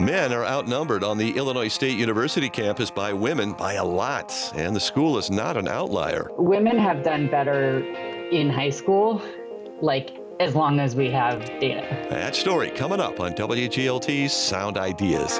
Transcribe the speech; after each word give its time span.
Men 0.00 0.32
are 0.32 0.46
outnumbered 0.46 1.04
on 1.04 1.18
the 1.18 1.36
Illinois 1.36 1.68
State 1.68 1.98
University 1.98 2.48
campus 2.48 2.90
by 2.90 3.12
women 3.12 3.52
by 3.52 3.74
a 3.74 3.84
lot, 3.84 4.32
and 4.56 4.74
the 4.74 4.80
school 4.80 5.18
is 5.18 5.30
not 5.30 5.58
an 5.58 5.68
outlier. 5.68 6.30
Women 6.38 6.78
have 6.78 7.04
done 7.04 7.28
better 7.28 7.80
in 8.30 8.48
high 8.48 8.70
school, 8.70 9.20
like 9.82 10.16
as 10.40 10.54
long 10.54 10.80
as 10.80 10.96
we 10.96 11.10
have 11.10 11.44
data. 11.60 12.06
That 12.08 12.34
story 12.34 12.70
coming 12.70 12.98
up 12.98 13.20
on 13.20 13.34
WGLT's 13.34 14.32
Sound 14.32 14.78
Ideas. 14.78 15.38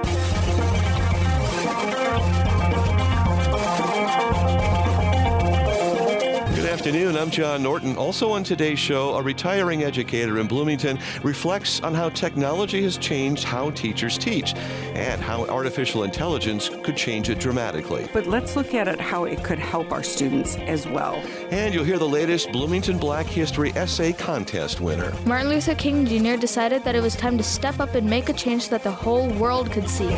Afternoon. 6.81 7.15
I'm 7.15 7.29
John 7.29 7.63
Norton. 7.63 7.95
Also 7.99 8.31
on 8.31 8.43
today's 8.43 8.79
show, 8.79 9.15
a 9.15 9.21
retiring 9.21 9.83
educator 9.83 10.39
in 10.39 10.47
Bloomington 10.47 10.99
reflects 11.23 11.83
on 11.83 11.95
how 11.95 12.09
technology 12.09 12.83
has 12.85 12.97
changed 12.97 13.45
how 13.45 13.69
teachers 13.73 14.17
teach 14.17 14.55
and 14.95 15.21
how 15.21 15.45
artificial 15.45 16.05
intelligence 16.05 16.71
could 16.83 16.97
change 16.97 17.29
it 17.29 17.39
dramatically. 17.39 18.09
But 18.15 18.27
let's 18.29 18.57
look 18.57 18.73
at 18.73 18.89
it 18.89 18.99
how 18.99 19.25
it 19.25 19.45
could 19.45 19.59
help 19.59 19.93
our 19.93 20.03
students 20.03 20.57
as 20.57 20.87
well. 20.87 21.17
And 21.51 21.75
you'll 21.75 21.85
hear 21.85 21.99
the 21.99 22.09
latest 22.09 22.51
Bloomington 22.51 22.97
Black 22.97 23.27
History 23.27 23.73
Essay 23.73 24.15
Contest 24.15 24.81
winner. 24.81 25.13
Martin 25.27 25.51
Luther 25.51 25.75
King 25.75 26.07
Jr. 26.07 26.41
decided 26.41 26.83
that 26.85 26.95
it 26.95 27.03
was 27.03 27.15
time 27.15 27.37
to 27.37 27.45
step 27.45 27.79
up 27.79 27.95
and 27.95 28.09
make 28.09 28.31
a 28.31 28.33
change 28.33 28.71
that 28.71 28.83
the 28.83 28.91
whole 28.91 29.29
world 29.35 29.71
could 29.71 29.87
see. 29.87 30.09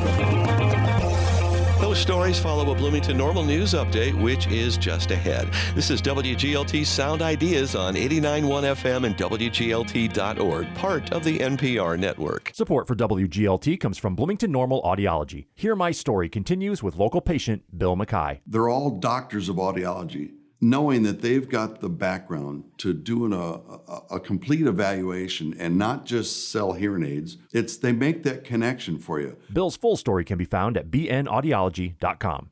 Those 1.83 1.99
stories 1.99 2.39
follow 2.39 2.71
a 2.71 2.77
Bloomington 2.77 3.17
Normal 3.17 3.43
News 3.43 3.73
update, 3.73 4.15
which 4.15 4.47
is 4.47 4.77
just 4.77 5.11
ahead. 5.11 5.49
This 5.75 5.91
is 5.91 6.01
WGLT 6.01 6.87
Sound 6.87 7.23
Ideas 7.23 7.75
on 7.75 7.97
89.1 7.97 8.45
FM 8.77 9.05
and 9.05 9.17
WGLT.org, 9.17 10.75
part 10.77 11.13
of 11.13 11.25
the 11.25 11.41
NPR 11.41 11.99
network. 11.99 12.53
Support 12.55 12.87
for 12.87 12.95
WGLT 12.95 13.81
comes 13.81 13.99
from 13.99 14.15
Bloomington 14.15 14.53
Normal 14.53 14.81
Audiology. 14.83 15.47
Hear 15.57 15.75
My 15.75 15.91
Story 15.91 16.29
continues 16.29 16.85
with 16.85 16.95
local 16.95 17.21
patient 17.21 17.65
Bill 17.77 17.97
Mackay. 17.97 18.43
They're 18.47 18.69
all 18.69 19.01
doctors 19.01 19.49
of 19.49 19.57
audiology 19.57 20.31
knowing 20.63 21.03
that 21.03 21.21
they've 21.21 21.49
got 21.49 21.81
the 21.81 21.89
background 21.89 22.63
to 22.79 22.95
doing 22.95 23.33
a, 23.33 23.37
a, 23.37 24.17
a, 24.17 24.21
complete 24.21 24.65
evaluation 24.65 25.55
and 25.59 25.77
not 25.77 26.07
just 26.07 26.51
sell 26.51 26.73
hearing 26.73 27.05
aids, 27.05 27.37
it's 27.53 27.77
they 27.77 27.91
make 27.91 28.23
that 28.23 28.45
connection 28.45 28.97
for 28.97 29.21
you. 29.21 29.37
Bill's 29.53 29.77
full 29.77 29.97
story 29.97 30.25
can 30.25 30.39
be 30.39 30.45
found 30.45 30.77
at 30.77 30.89
bnaudiology.com. 30.89 32.51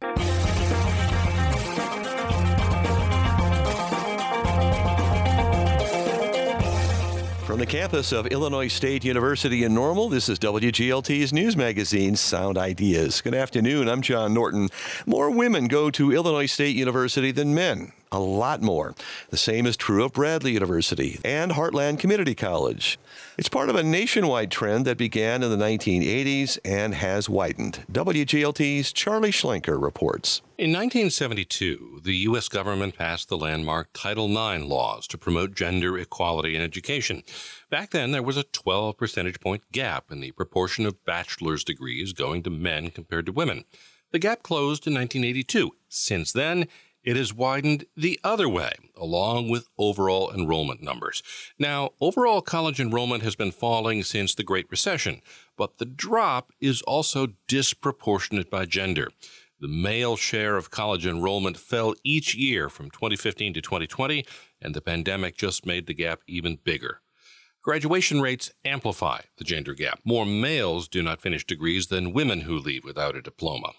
From 7.47 7.59
the 7.59 7.67
campus 7.67 8.13
of 8.13 8.27
Illinois 8.29 8.69
State 8.69 9.05
University 9.05 9.65
in 9.65 9.75
Normal, 9.75 10.09
this 10.09 10.29
is 10.29 10.39
WGLT's 10.39 11.33
news 11.33 11.57
magazine, 11.57 12.15
Sound 12.15 12.57
Ideas. 12.57 13.21
Good 13.21 13.35
afternoon. 13.35 13.89
I'm 13.89 14.03
John 14.03 14.35
Norton. 14.35 14.69
More 15.05 15.31
women 15.31 15.67
go 15.67 15.91
to 15.91 16.13
Illinois 16.13 16.47
State 16.47 16.77
University 16.77 17.33
than 17.33 17.55
men 17.55 17.93
a 18.13 18.19
lot 18.19 18.61
more. 18.61 18.95
The 19.31 19.37
same 19.37 19.67
is 19.67 19.77
true 19.77 20.05
of 20.05 20.13
Bradley 20.13 20.53
University 20.53 21.19
and 21.25 21.53
Heartland 21.53 21.99
Community 21.99 22.35
College. 22.35 22.99
It's 23.39 23.49
part 23.49 23.69
of 23.69 23.77
a 23.77 23.83
nationwide 23.83 24.51
trend 24.51 24.85
that 24.87 24.99
began 24.99 25.43
in 25.43 25.51
the 25.51 25.65
1980s 25.65 26.59
and 26.65 26.95
has 26.95 27.29
widened. 27.29 27.85
WGLT's 27.91 28.93
Charlie 28.93 29.31
Schlenker 29.31 29.81
reports. 29.81 30.43
In 30.59 30.73
1972, 30.73 32.01
the 32.05 32.17
U.S. 32.17 32.49
government 32.49 32.99
passed 32.99 33.29
the 33.29 33.39
landmark 33.39 33.89
Title 33.95 34.27
IX 34.27 34.65
laws 34.65 35.07
to 35.07 35.17
promote 35.17 35.55
gender 35.55 35.97
equality 35.97 36.55
in 36.55 36.61
education. 36.61 37.23
Back 37.71 37.91
then, 37.91 38.11
there 38.11 38.23
was 38.23 38.37
a 38.37 38.43
12 38.43 38.97
percentage 38.97 39.41
point 39.41 39.63
gap 39.73 40.11
in 40.11 40.21
the 40.21 40.33
proportion 40.33 40.85
of 40.85 41.03
bachelor's 41.05 41.65
degrees 41.65 42.13
going 42.13 42.43
to 42.43 42.51
men 42.51 42.91
compared 42.91 43.27
to 43.27 43.33
women. 43.33 43.65
The 44.13 44.19
gap 44.19 44.43
closed 44.43 44.87
in 44.87 44.95
1982. 44.95 45.71
Since 45.89 46.33
then, 46.33 46.67
it 47.03 47.17
has 47.17 47.33
widened 47.33 47.87
the 47.97 48.21
other 48.23 48.49
way, 48.49 48.73
along 48.97 49.49
with 49.49 49.69
overall 49.79 50.31
enrollment 50.33 50.83
numbers. 50.83 51.23
Now, 51.59 51.91
overall 52.01 52.43
college 52.43 52.81
enrollment 52.81 53.23
has 53.23 53.37
been 53.37 53.53
falling 53.53 54.03
since 54.03 54.35
the 54.35 54.45
Great 54.45 54.71
Recession, 54.71 55.23
but 55.57 55.79
the 55.79 55.87
drop 55.87 56.53
is 56.61 56.83
also 56.83 57.29
disproportionate 57.49 58.51
by 58.51 58.67
gender. 58.67 59.09
The 59.61 59.69
male 59.69 60.17
share 60.17 60.57
of 60.57 60.71
college 60.71 61.07
enrollment 61.07 61.59
fell 61.59 61.95
each 62.03 62.35
year 62.35 62.69
from 62.69 62.91
2015 62.91 63.55
to 63.55 63.61
2020, 63.61 64.25
and 64.63 64.75
the 64.75 64.81
pandemic 64.81 65.37
just 65.37 65.67
made 65.67 65.87
the 65.87 65.95
gap 65.95 66.21
even 66.27 66.59
bigger. 66.65 67.01
Graduation 67.63 68.23
rates 68.23 68.51
amplify 68.65 69.21
the 69.37 69.45
gender 69.45 69.75
gap. 69.75 70.01
More 70.03 70.25
males 70.25 70.89
do 70.89 71.03
not 71.03 71.21
finish 71.21 71.45
degrees 71.45 71.89
than 71.89 72.15
women 72.15 72.41
who 72.41 72.59
leave 72.59 72.85
without 72.85 73.17
a 73.17 73.21
diploma. 73.21 73.73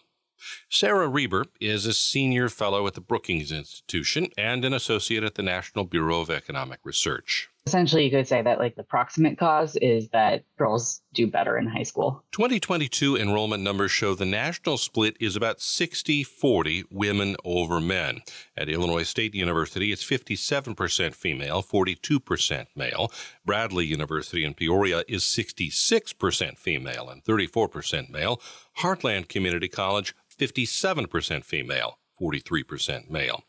Sarah 0.70 1.08
Reber 1.08 1.46
is 1.60 1.86
a 1.86 1.94
senior 1.94 2.50
fellow 2.50 2.88
at 2.88 2.94
the 2.94 3.02
Brookings 3.02 3.52
Institution 3.52 4.30
and 4.38 4.66
an 4.66 4.74
associate 4.74 5.24
at 5.24 5.36
the 5.36 5.44
National 5.44 5.86
Bureau 5.86 6.22
of 6.22 6.30
Economic 6.30 6.80
Research. 6.84 7.50
Essentially, 7.68 8.06
you 8.06 8.10
could 8.10 8.28
say 8.28 8.42
that 8.42 8.58
like 8.58 8.76
the 8.76 8.84
proximate 8.84 9.38
cause 9.38 9.76
is 9.76 10.10
that 10.10 10.44
girls 10.58 11.02
do 11.14 11.28
better 11.28 11.60
in 11.60 11.68
high 11.68 11.84
school. 11.84 12.24
2022 12.32 13.16
enrollment 13.16 13.62
numbers 13.62 13.92
show 13.92 14.16
the 14.16 14.26
national 14.26 14.78
split 14.78 15.16
is 15.20 15.36
about 15.36 15.62
60 15.62 16.24
40 16.24 16.86
women 16.90 17.36
over 17.46 17.80
men. 17.80 18.22
At 18.58 18.68
Illinois 18.68 19.04
State 19.04 19.36
University, 19.36 19.92
it's 19.92 20.04
57% 20.04 21.14
female, 21.14 21.62
42% 21.62 22.66
male. 22.76 23.12
Bradley 23.46 23.86
University 23.86 24.44
in 24.44 24.56
Peoria 24.56 25.04
is 25.08 25.22
66% 25.22 26.58
female 26.58 27.10
and 27.10 27.24
34% 27.24 28.10
male. 28.10 28.42
Heartland 28.80 29.28
Community 29.28 29.68
College, 29.68 30.16
57% 30.42 31.44
female, 31.46 32.00
43% 32.20 33.12
male. 33.12 33.44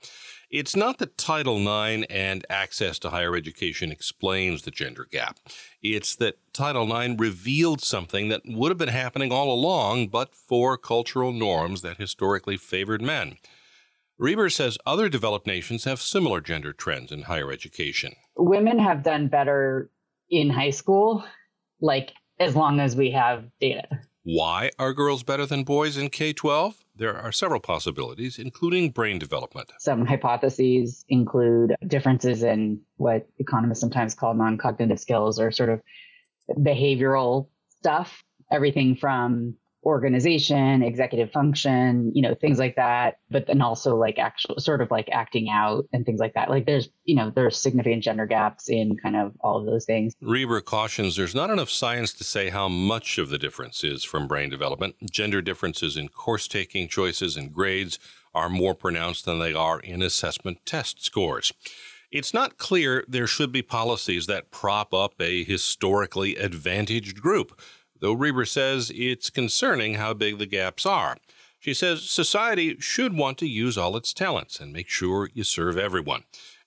It's 0.50 0.76
not 0.76 0.98
that 0.98 1.16
Title 1.16 1.56
IX 1.56 2.04
and 2.10 2.44
access 2.50 2.98
to 2.98 3.08
higher 3.08 3.34
education 3.34 3.90
explains 3.90 4.62
the 4.62 4.70
gender 4.70 5.06
gap. 5.10 5.38
It's 5.82 6.14
that 6.16 6.36
Title 6.52 6.94
IX 6.94 7.18
revealed 7.18 7.80
something 7.80 8.28
that 8.28 8.42
would 8.44 8.70
have 8.70 8.76
been 8.76 8.88
happening 8.88 9.32
all 9.32 9.50
along, 9.50 10.08
but 10.08 10.34
for 10.34 10.76
cultural 10.76 11.32
norms 11.32 11.80
that 11.80 11.96
historically 11.96 12.58
favored 12.58 13.00
men. 13.00 13.38
Reber 14.18 14.50
says 14.50 14.76
other 14.84 15.08
developed 15.08 15.46
nations 15.46 15.84
have 15.84 16.02
similar 16.02 16.42
gender 16.42 16.74
trends 16.74 17.10
in 17.10 17.22
higher 17.22 17.50
education. 17.50 18.12
Women 18.36 18.78
have 18.78 19.02
done 19.02 19.28
better 19.28 19.90
in 20.28 20.50
high 20.50 20.70
school, 20.70 21.24
like 21.80 22.12
as 22.38 22.54
long 22.54 22.78
as 22.78 22.94
we 22.94 23.10
have 23.12 23.46
data. 23.58 23.88
Why 24.24 24.70
are 24.78 24.92
girls 24.92 25.22
better 25.22 25.46
than 25.46 25.64
boys 25.64 25.96
in 25.96 26.10
K 26.10 26.34
12? 26.34 26.81
There 26.94 27.16
are 27.16 27.32
several 27.32 27.60
possibilities, 27.60 28.38
including 28.38 28.90
brain 28.90 29.18
development. 29.18 29.72
Some 29.78 30.04
hypotheses 30.04 31.04
include 31.08 31.74
differences 31.86 32.42
in 32.42 32.80
what 32.96 33.26
economists 33.38 33.80
sometimes 33.80 34.14
call 34.14 34.34
non 34.34 34.58
cognitive 34.58 35.00
skills 35.00 35.40
or 35.40 35.50
sort 35.50 35.70
of 35.70 35.80
behavioral 36.50 37.48
stuff. 37.78 38.22
Everything 38.50 38.96
from 38.96 39.54
organization, 39.84 40.82
executive 40.82 41.30
function, 41.32 42.12
you 42.14 42.22
know, 42.22 42.34
things 42.34 42.58
like 42.58 42.76
that. 42.76 43.16
But 43.30 43.46
then 43.46 43.60
also 43.60 43.96
like 43.96 44.18
actual 44.18 44.58
sort 44.58 44.80
of 44.80 44.90
like 44.90 45.08
acting 45.10 45.48
out 45.50 45.86
and 45.92 46.06
things 46.06 46.20
like 46.20 46.34
that. 46.34 46.50
Like 46.50 46.66
there's, 46.66 46.88
you 47.04 47.16
know, 47.16 47.32
there's 47.34 47.56
significant 47.60 48.02
gender 48.04 48.26
gaps 48.26 48.68
in 48.68 48.96
kind 48.96 49.16
of 49.16 49.32
all 49.40 49.58
of 49.58 49.66
those 49.66 49.84
things. 49.84 50.14
Reber 50.20 50.60
cautions 50.60 51.16
there's 51.16 51.34
not 51.34 51.50
enough 51.50 51.70
science 51.70 52.12
to 52.14 52.24
say 52.24 52.50
how 52.50 52.68
much 52.68 53.18
of 53.18 53.28
the 53.28 53.38
difference 53.38 53.82
is 53.82 54.04
from 54.04 54.28
brain 54.28 54.50
development. 54.50 54.94
Gender 55.10 55.42
differences 55.42 55.96
in 55.96 56.08
course 56.08 56.46
taking 56.46 56.88
choices 56.88 57.36
and 57.36 57.52
grades 57.52 57.98
are 58.34 58.48
more 58.48 58.74
pronounced 58.74 59.24
than 59.24 59.38
they 59.38 59.52
are 59.52 59.80
in 59.80 60.00
assessment 60.00 60.58
test 60.64 61.04
scores. 61.04 61.52
It's 62.10 62.34
not 62.34 62.58
clear 62.58 63.04
there 63.08 63.26
should 63.26 63.52
be 63.52 63.62
policies 63.62 64.26
that 64.26 64.50
prop 64.50 64.92
up 64.92 65.14
a 65.18 65.44
historically 65.44 66.36
advantaged 66.36 67.20
group 67.20 67.58
though 68.02 68.12
Reber 68.12 68.44
says 68.44 68.92
it's 68.94 69.30
concerning 69.30 69.94
how 69.94 70.12
big 70.12 70.36
the 70.38 70.46
gaps 70.46 70.84
are. 70.84 71.16
She 71.60 71.72
says 71.72 72.10
society 72.10 72.76
should 72.80 73.16
want 73.16 73.38
to 73.38 73.46
use 73.46 73.78
all 73.78 73.96
its 73.96 74.12
talents 74.12 74.58
and 74.58 74.72
make 74.72 74.88
sure 74.88 75.30
you 75.32 75.44
serve 75.44 75.78
everyone. 75.78 76.24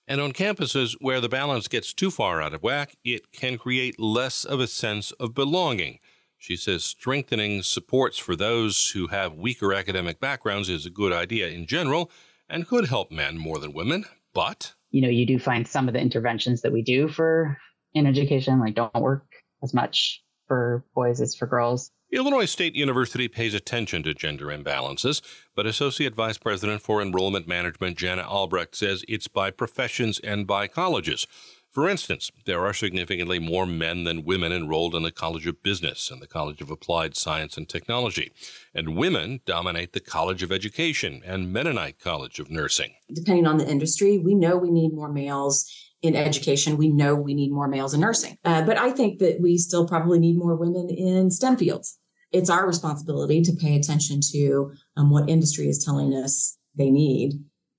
And 0.08 0.20
on 0.20 0.32
campuses 0.32 0.96
where 0.98 1.20
the 1.20 1.28
balance 1.28 1.68
gets 1.68 1.92
too 1.92 2.10
far 2.10 2.40
out 2.40 2.54
of 2.54 2.62
whack, 2.62 2.96
it 3.04 3.32
can 3.32 3.58
create 3.58 4.00
less 4.00 4.44
of 4.44 4.60
a 4.60 4.66
sense 4.66 5.12
of 5.12 5.34
belonging. 5.34 5.98
She 6.38 6.56
says 6.56 6.84
strengthening 6.84 7.62
supports 7.62 8.16
for 8.16 8.34
those 8.34 8.92
who 8.92 9.08
have 9.08 9.34
weaker 9.34 9.74
academic 9.74 10.18
backgrounds 10.18 10.70
is 10.70 10.86
a 10.86 10.90
good 10.90 11.12
idea 11.12 11.48
in 11.48 11.66
general 11.66 12.10
and 12.48 12.66
could 12.66 12.88
help 12.88 13.12
men 13.12 13.36
more 13.36 13.58
than 13.58 13.74
women, 13.74 14.06
but. 14.32 14.72
You 14.90 15.02
know, 15.02 15.08
you 15.08 15.26
do 15.26 15.38
find 15.38 15.68
some 15.68 15.86
of 15.86 15.92
the 15.92 16.00
interventions 16.00 16.62
that 16.62 16.72
we 16.72 16.80
do 16.80 17.08
for 17.08 17.58
in 17.92 18.06
education 18.06 18.58
like 18.58 18.74
don't 18.74 18.94
work 18.94 19.26
as 19.62 19.74
much 19.74 20.22
for 20.46 20.84
boys 20.94 21.20
as 21.20 21.34
for 21.34 21.46
girls. 21.46 21.90
Illinois 22.12 22.44
State 22.44 22.76
University 22.76 23.26
pays 23.26 23.52
attention 23.52 24.04
to 24.04 24.14
gender 24.14 24.46
imbalances, 24.46 25.20
but 25.56 25.66
Associate 25.66 26.14
Vice 26.14 26.38
President 26.38 26.80
for 26.80 27.02
Enrollment 27.02 27.48
Management 27.48 27.98
Jana 27.98 28.22
Albrecht 28.22 28.76
says 28.76 29.04
it's 29.08 29.26
by 29.26 29.50
professions 29.50 30.20
and 30.20 30.46
by 30.46 30.68
colleges. 30.68 31.26
For 31.76 31.90
instance, 31.90 32.30
there 32.46 32.64
are 32.64 32.72
significantly 32.72 33.38
more 33.38 33.66
men 33.66 34.04
than 34.04 34.24
women 34.24 34.50
enrolled 34.50 34.94
in 34.94 35.02
the 35.02 35.10
College 35.10 35.46
of 35.46 35.62
Business 35.62 36.10
and 36.10 36.22
the 36.22 36.26
College 36.26 36.62
of 36.62 36.70
Applied 36.70 37.16
Science 37.16 37.58
and 37.58 37.68
Technology, 37.68 38.32
and 38.72 38.96
women 38.96 39.40
dominate 39.44 39.92
the 39.92 40.00
College 40.00 40.42
of 40.42 40.50
Education 40.50 41.20
and 41.22 41.52
Mennonite 41.52 41.98
College 41.98 42.38
of 42.38 42.50
Nursing. 42.50 42.94
Depending 43.12 43.46
on 43.46 43.58
the 43.58 43.68
industry, 43.68 44.16
we 44.16 44.34
know 44.34 44.56
we 44.56 44.70
need 44.70 44.94
more 44.94 45.12
males 45.12 45.70
in 46.06 46.16
education. 46.16 46.76
We 46.76 46.88
know 46.88 47.14
we 47.14 47.34
need 47.34 47.52
more 47.52 47.68
males 47.68 47.94
in 47.94 48.00
nursing. 48.00 48.38
Uh, 48.44 48.62
but 48.62 48.78
I 48.78 48.90
think 48.90 49.18
that 49.20 49.40
we 49.40 49.58
still 49.58 49.86
probably 49.86 50.18
need 50.18 50.38
more 50.38 50.56
women 50.56 50.88
in 50.90 51.30
STEM 51.30 51.56
fields. 51.56 51.98
It's 52.32 52.50
our 52.50 52.66
responsibility 52.66 53.42
to 53.42 53.52
pay 53.52 53.76
attention 53.76 54.20
to 54.32 54.72
um, 54.96 55.10
what 55.10 55.28
industry 55.28 55.68
is 55.68 55.84
telling 55.84 56.14
us 56.14 56.58
they 56.74 56.90
need. 56.90 57.34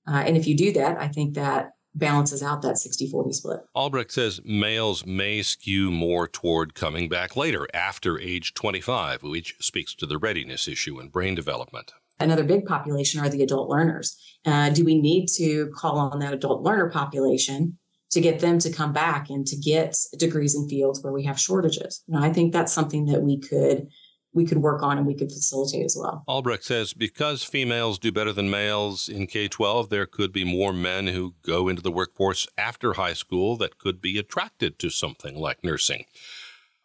Uh, 0.06 0.22
and 0.26 0.36
if 0.36 0.46
you 0.46 0.56
do 0.56 0.72
that, 0.72 0.98
I 0.98 1.08
think 1.08 1.34
that 1.34 1.72
balances 1.94 2.42
out 2.42 2.62
that 2.62 2.78
60 2.78 3.10
40 3.10 3.32
split. 3.32 3.60
Albrecht 3.74 4.12
says 4.12 4.40
males 4.44 5.04
may 5.04 5.42
skew 5.42 5.90
more 5.90 6.28
toward 6.28 6.74
coming 6.74 7.08
back 7.08 7.36
later 7.36 7.66
after 7.74 8.18
age 8.18 8.54
25, 8.54 9.22
which 9.22 9.56
speaks 9.60 9.94
to 9.96 10.06
the 10.06 10.18
readiness 10.18 10.68
issue 10.68 11.00
in 11.00 11.08
brain 11.08 11.34
development. 11.34 11.92
Another 12.20 12.44
big 12.44 12.64
population 12.66 13.20
are 13.20 13.28
the 13.28 13.42
adult 13.42 13.68
learners. 13.68 14.16
Uh, 14.44 14.70
do 14.70 14.84
we 14.84 15.00
need 15.00 15.28
to 15.36 15.70
call 15.74 15.98
on 15.98 16.18
that 16.18 16.32
adult 16.32 16.62
learner 16.62 16.90
population 16.90 17.78
to 18.10 18.20
get 18.20 18.40
them 18.40 18.58
to 18.60 18.72
come 18.72 18.92
back 18.92 19.30
and 19.30 19.46
to 19.46 19.56
get 19.56 19.96
degrees 20.16 20.54
in 20.54 20.68
fields 20.68 21.02
where 21.02 21.12
we 21.12 21.24
have 21.24 21.38
shortages? 21.38 22.02
And 22.08 22.24
I 22.24 22.32
think 22.32 22.52
that's 22.52 22.72
something 22.72 23.06
that 23.06 23.22
we 23.22 23.38
could 23.38 23.88
we 24.34 24.44
could 24.44 24.58
work 24.58 24.82
on 24.82 24.98
and 24.98 25.06
we 25.06 25.14
could 25.14 25.32
facilitate 25.32 25.84
as 25.84 25.96
well. 25.98 26.22
Albrecht 26.28 26.62
says 26.62 26.92
because 26.92 27.42
females 27.42 27.98
do 27.98 28.12
better 28.12 28.32
than 28.32 28.50
males 28.50 29.08
in 29.08 29.26
K 29.26 29.48
12, 29.48 29.88
there 29.88 30.06
could 30.06 30.32
be 30.32 30.44
more 30.44 30.72
men 30.72 31.08
who 31.08 31.34
go 31.42 31.68
into 31.68 31.82
the 31.82 31.90
workforce 31.90 32.46
after 32.56 32.92
high 32.92 33.14
school 33.14 33.56
that 33.56 33.78
could 33.78 34.00
be 34.00 34.18
attracted 34.18 34.78
to 34.78 34.90
something 34.90 35.34
like 35.34 35.64
nursing. 35.64 36.04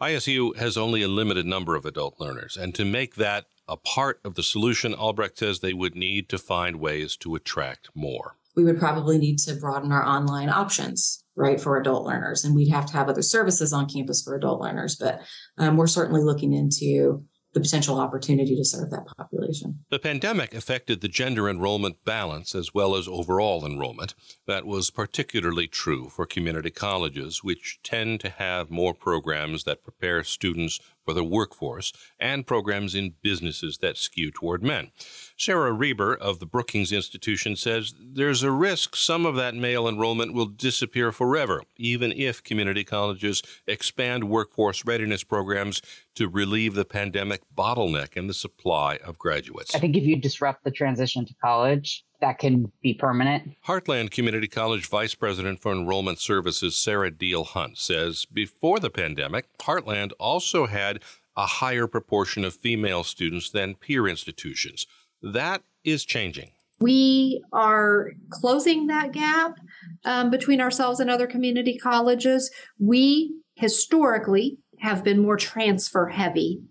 ISU 0.01 0.55
has 0.57 0.77
only 0.77 1.01
a 1.01 1.07
limited 1.07 1.45
number 1.45 1.75
of 1.75 1.85
adult 1.85 2.19
learners, 2.19 2.57
and 2.57 2.73
to 2.75 2.83
make 2.83 3.15
that 3.15 3.45
a 3.67 3.77
part 3.77 4.19
of 4.25 4.35
the 4.35 4.43
solution, 4.43 4.93
Albrecht 4.93 5.37
says 5.37 5.59
they 5.59 5.73
would 5.73 5.95
need 5.95 6.27
to 6.29 6.37
find 6.37 6.77
ways 6.77 7.15
to 7.17 7.35
attract 7.35 7.89
more. 7.95 8.35
We 8.55 8.63
would 8.63 8.79
probably 8.79 9.17
need 9.17 9.39
to 9.39 9.55
broaden 9.55 9.91
our 9.91 10.05
online 10.05 10.49
options, 10.49 11.23
right, 11.35 11.59
for 11.59 11.77
adult 11.77 12.05
learners. 12.05 12.43
And 12.43 12.55
we'd 12.55 12.69
have 12.69 12.85
to 12.87 12.93
have 12.93 13.09
other 13.09 13.21
services 13.21 13.73
on 13.73 13.89
campus 13.89 14.21
for 14.23 14.35
adult 14.35 14.61
learners. 14.61 14.95
But 14.95 15.21
um, 15.57 15.77
we're 15.77 15.87
certainly 15.87 16.21
looking 16.21 16.53
into 16.53 17.23
the 17.53 17.59
potential 17.59 17.99
opportunity 17.99 18.55
to 18.55 18.65
serve 18.65 18.89
that 18.89 19.05
population. 19.17 19.79
The 19.89 19.99
pandemic 19.99 20.53
affected 20.53 21.01
the 21.01 21.07
gender 21.07 21.47
enrollment 21.47 22.03
balance 22.03 22.55
as 22.55 22.73
well 22.73 22.95
as 22.95 23.07
overall 23.07 23.65
enrollment. 23.65 24.15
That 24.47 24.65
was 24.65 24.89
particularly 24.89 25.67
true 25.67 26.09
for 26.09 26.25
community 26.25 26.71
colleges, 26.71 27.43
which 27.43 27.79
tend 27.83 28.19
to 28.21 28.29
have 28.29 28.71
more 28.71 28.93
programs 28.93 29.63
that 29.63 29.83
prepare 29.83 30.23
students 30.23 30.79
for 31.03 31.13
the 31.13 31.23
workforce 31.23 31.91
and 32.19 32.47
programs 32.47 32.95
in 32.95 33.13
businesses 33.21 33.77
that 33.79 33.97
skew 33.97 34.31
toward 34.31 34.63
men. 34.63 34.91
Sarah 35.37 35.71
Reber 35.71 36.13
of 36.13 36.39
the 36.39 36.45
Brookings 36.45 36.91
Institution 36.91 37.55
says 37.55 37.93
there's 37.99 38.43
a 38.43 38.51
risk 38.51 38.95
some 38.95 39.25
of 39.25 39.35
that 39.35 39.55
male 39.55 39.87
enrollment 39.87 40.33
will 40.33 40.45
disappear 40.45 41.11
forever, 41.11 41.63
even 41.77 42.11
if 42.11 42.43
community 42.43 42.83
colleges 42.83 43.41
expand 43.67 44.25
workforce 44.25 44.85
readiness 44.85 45.23
programs 45.23 45.81
to 46.15 46.29
relieve 46.29 46.75
the 46.75 46.85
pandemic 46.85 47.41
bottleneck 47.55 48.15
in 48.15 48.27
the 48.27 48.33
supply 48.33 48.97
of 49.03 49.17
graduates. 49.17 49.73
I 49.75 49.79
think 49.79 49.95
if 49.95 50.03
you 50.03 50.15
disrupt 50.15 50.63
the 50.63 50.71
transition 50.71 51.25
to 51.25 51.33
college, 51.41 52.05
that 52.23 52.39
can 52.39 52.71
be 52.81 52.93
permanent. 52.93 53.51
Heartland 53.67 54.11
Community 54.11 54.47
College 54.47 54.87
Vice 54.87 55.13
President 55.13 55.61
for 55.61 55.73
Enrollment 55.73 56.19
Services 56.19 56.77
Sarah 56.77 57.11
Deal 57.11 57.43
Hunt 57.43 57.77
says 57.77 58.23
before 58.23 58.79
the 58.79 58.89
pandemic, 58.89 59.45
Heartland 59.57 60.13
also 60.19 60.65
had 60.65 61.01
a 61.35 61.45
higher 61.45 61.85
proportion 61.85 62.45
of 62.45 62.53
female 62.53 63.03
students 63.03 63.49
than 63.49 63.75
peer 63.75 64.07
institutions. 64.07 64.87
That 65.21 65.63
is 65.83 66.05
changing. 66.05 66.51
We 66.79 67.43
are 67.51 68.11
closing 68.29 68.87
that 68.87 69.11
gap 69.11 69.57
um, 70.05 70.29
between 70.29 70.61
ourselves 70.61 71.01
and 71.01 71.09
other 71.09 71.27
community 71.27 71.77
colleges. 71.77 72.49
We 72.79 73.33
historically 73.55 74.59
have 74.79 75.03
been 75.03 75.21
more 75.21 75.37
transfer 75.37 76.07
heavy 76.07 76.61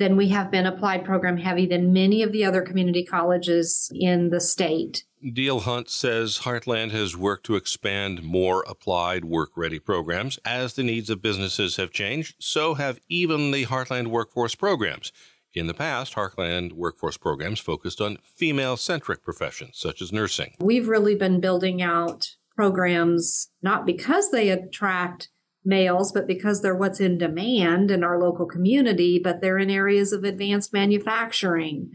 then 0.00 0.16
we 0.16 0.28
have 0.28 0.50
been 0.50 0.64
applied 0.64 1.04
program 1.04 1.36
heavy 1.36 1.66
than 1.66 1.92
many 1.92 2.22
of 2.22 2.32
the 2.32 2.44
other 2.44 2.62
community 2.62 3.04
colleges 3.04 3.92
in 3.94 4.30
the 4.30 4.40
state. 4.40 5.04
Deal 5.34 5.60
Hunt 5.60 5.90
says 5.90 6.40
Heartland 6.44 6.90
has 6.92 7.14
worked 7.14 7.44
to 7.44 7.54
expand 7.54 8.22
more 8.22 8.64
applied 8.66 9.26
work 9.26 9.50
ready 9.54 9.78
programs. 9.78 10.38
As 10.42 10.72
the 10.72 10.82
needs 10.82 11.10
of 11.10 11.20
businesses 11.20 11.76
have 11.76 11.92
changed, 11.92 12.36
so 12.38 12.74
have 12.74 12.98
even 13.10 13.50
the 13.50 13.66
Heartland 13.66 14.06
workforce 14.08 14.54
programs. 14.54 15.12
In 15.52 15.66
the 15.66 15.74
past, 15.74 16.14
Heartland 16.14 16.72
workforce 16.72 17.18
programs 17.18 17.60
focused 17.60 18.00
on 18.00 18.16
female 18.24 18.78
centric 18.78 19.22
professions 19.22 19.72
such 19.74 20.00
as 20.00 20.12
nursing. 20.12 20.54
We've 20.60 20.88
really 20.88 21.16
been 21.16 21.40
building 21.40 21.82
out 21.82 22.36
programs 22.56 23.48
not 23.60 23.84
because 23.84 24.30
they 24.30 24.48
attract 24.48 25.28
males, 25.64 26.12
but 26.12 26.26
because 26.26 26.62
they're 26.62 26.76
what's 26.76 27.00
in 27.00 27.18
demand 27.18 27.90
in 27.90 28.02
our 28.02 28.18
local 28.18 28.46
community, 28.46 29.20
but 29.22 29.40
they're 29.40 29.58
in 29.58 29.70
areas 29.70 30.12
of 30.12 30.24
advanced 30.24 30.72
manufacturing, 30.72 31.90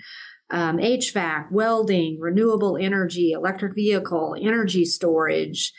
um, 0.52 0.78
HVAC, 0.78 1.52
welding, 1.52 2.20
renewable 2.20 2.78
energy, 2.78 3.32
electric 3.32 3.74
vehicle, 3.74 4.36
energy 4.40 4.86
storage, 4.86 5.74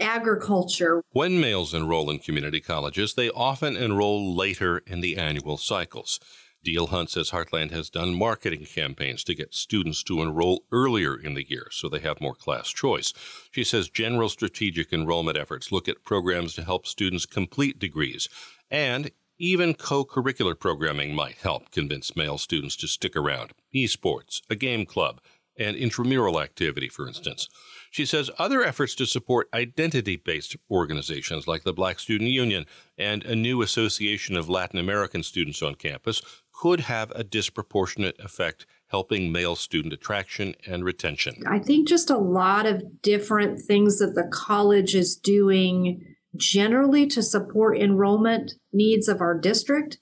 agriculture. 0.00 1.02
When 1.12 1.40
males 1.40 1.74
enroll 1.74 2.10
in 2.10 2.18
community 2.18 2.60
colleges, 2.60 3.14
they 3.14 3.30
often 3.30 3.76
enroll 3.76 4.36
later 4.36 4.78
in 4.86 5.00
the 5.00 5.16
annual 5.16 5.56
cycles. 5.56 6.20
Deal 6.64 6.88
Hunt 6.88 7.10
says 7.10 7.30
Heartland 7.30 7.70
has 7.72 7.90
done 7.90 8.14
marketing 8.14 8.66
campaigns 8.66 9.24
to 9.24 9.34
get 9.34 9.54
students 9.54 10.02
to 10.04 10.22
enroll 10.22 10.64
earlier 10.70 11.16
in 11.16 11.34
the 11.34 11.48
year 11.48 11.66
so 11.70 11.88
they 11.88 11.98
have 11.98 12.20
more 12.20 12.34
class 12.34 12.70
choice. 12.70 13.12
She 13.50 13.64
says 13.64 13.88
general 13.88 14.28
strategic 14.28 14.92
enrollment 14.92 15.36
efforts 15.36 15.72
look 15.72 15.88
at 15.88 16.04
programs 16.04 16.54
to 16.54 16.64
help 16.64 16.86
students 16.86 17.26
complete 17.26 17.78
degrees, 17.78 18.28
and 18.70 19.10
even 19.38 19.74
co 19.74 20.04
curricular 20.04 20.58
programming 20.58 21.14
might 21.14 21.36
help 21.36 21.72
convince 21.72 22.14
male 22.14 22.38
students 22.38 22.76
to 22.76 22.86
stick 22.86 23.16
around. 23.16 23.52
Esports, 23.74 24.40
a 24.48 24.54
game 24.54 24.86
club, 24.86 25.20
and 25.58 25.76
intramural 25.76 26.40
activity, 26.40 26.88
for 26.88 27.06
instance. 27.06 27.48
She 27.90 28.06
says 28.06 28.30
other 28.38 28.62
efforts 28.62 28.94
to 28.94 29.06
support 29.06 29.48
identity 29.52 30.16
based 30.16 30.56
organizations 30.70 31.46
like 31.46 31.62
the 31.62 31.74
Black 31.74 31.98
Student 31.98 32.30
Union 32.30 32.66
and 32.96 33.22
a 33.24 33.36
new 33.36 33.60
association 33.60 34.36
of 34.36 34.48
Latin 34.48 34.78
American 34.78 35.22
students 35.22 35.60
on 35.60 35.74
campus 35.74 36.22
could 36.62 36.78
have 36.78 37.10
a 37.16 37.24
disproportionate 37.24 38.16
effect 38.20 38.66
helping 38.86 39.32
male 39.32 39.56
student 39.56 39.92
attraction 39.92 40.54
and 40.64 40.84
retention. 40.84 41.42
I 41.44 41.58
think 41.58 41.88
just 41.88 42.08
a 42.08 42.16
lot 42.16 42.66
of 42.66 43.02
different 43.02 43.60
things 43.60 43.98
that 43.98 44.14
the 44.14 44.30
college 44.32 44.94
is 44.94 45.16
doing 45.16 46.04
generally 46.36 47.08
to 47.08 47.20
support 47.20 47.76
enrollment 47.78 48.52
needs 48.72 49.08
of 49.08 49.20
our 49.20 49.36
district 49.36 49.98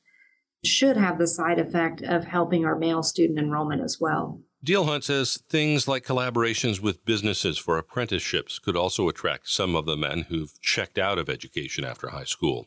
should 0.63 0.99
have 0.99 1.17
the 1.17 1.27
side 1.27 1.59
effect 1.59 2.03
of 2.03 2.25
helping 2.25 2.67
our 2.67 2.79
male 2.79 3.03
student 3.03 3.39
enrollment 3.39 3.81
as 3.81 3.97
well. 3.99 4.43
Deal 4.63 4.85
Hunt 4.85 5.05
says 5.05 5.43
things 5.49 5.89
like 5.89 6.05
collaborations 6.05 6.79
with 6.79 7.07
businesses 7.07 7.57
for 7.57 7.79
apprenticeships 7.79 8.59
could 8.59 8.77
also 8.77 9.09
attract 9.09 9.49
some 9.49 9.75
of 9.75 9.87
the 9.87 9.97
men 9.97 10.27
who've 10.29 10.61
checked 10.61 10.99
out 10.99 11.19
of 11.19 11.31
education 11.31 11.87
after 11.87 12.09
high 12.09 12.25
school. 12.25 12.67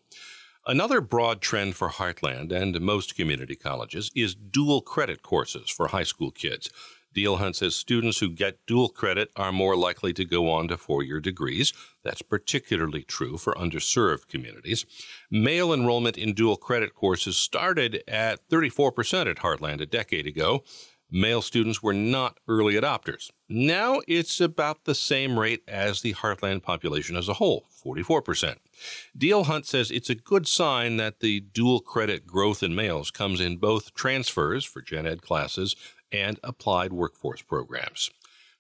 Another 0.66 1.02
broad 1.02 1.42
trend 1.42 1.76
for 1.76 1.90
Heartland 1.90 2.54
and 2.54 2.80
most 2.80 3.18
community 3.18 3.54
colleges 3.54 4.10
is 4.16 4.34
dual 4.34 4.80
credit 4.80 5.22
courses 5.22 5.70
for 5.70 5.90
high 5.90 6.04
school 6.04 6.32
kids. 6.32 6.70
Deal 7.14 7.36
Hunt 7.36 7.58
says 7.58 7.76
students 7.76 8.20
who 8.20 8.30
get 8.30 8.66
dual 8.66 8.88
credit 8.88 9.30
are 9.36 9.52
more 9.52 9.76
likely 9.76 10.14
to 10.14 10.24
go 10.24 10.50
on 10.50 10.70
to 10.70 10.78
four 10.78 11.04
year 11.04 11.20
degrees. 11.20 11.74
That's 12.02 12.22
particularly 12.22 13.04
true 13.04 13.38
for 13.38 13.54
underserved 13.56 14.30
communities. 14.30 14.86
Male 15.30 15.74
enrollment 15.74 16.18
in 16.18 16.34
dual 16.34 16.56
credit 16.56 16.96
courses 16.96 17.36
started 17.36 18.02
at 18.08 18.48
34% 18.48 19.30
at 19.30 19.38
Heartland 19.40 19.82
a 19.82 19.86
decade 19.86 20.28
ago 20.28 20.64
male 21.14 21.44
students 21.44 21.84
were 21.84 21.94
not 21.94 22.40
early 22.48 22.74
adopters. 22.74 23.30
Now 23.48 24.02
it's 24.08 24.42
about 24.42 24.86
the 24.86 24.96
same 24.96 25.40
rate 25.40 25.62
as 25.68 26.02
the 26.02 26.16
Heartland 26.16 26.64
population 26.64 27.16
as 27.16 27.30
a 27.30 27.36
whole, 27.36 27.68
44%. 27.86 28.56
Deal 29.16 29.44
Hunt 29.44 29.68
says 29.68 29.92
it's 29.92 30.10
a 30.10 30.16
good 30.16 30.48
sign 30.48 30.98
that 30.98 31.20
the 31.20 31.40
dual 31.42 31.80
credit 31.80 32.26
growth 32.26 32.64
in 32.64 32.74
males 32.74 33.12
comes 33.12 33.40
in 33.40 33.58
both 33.58 33.94
transfers 33.94 34.66
for 34.66 34.82
gen 34.82 35.06
ed 35.06 35.22
classes 35.22 35.76
and 36.12 36.40
applied 36.44 36.92
workforce 36.92 37.44
programs. 37.44 38.10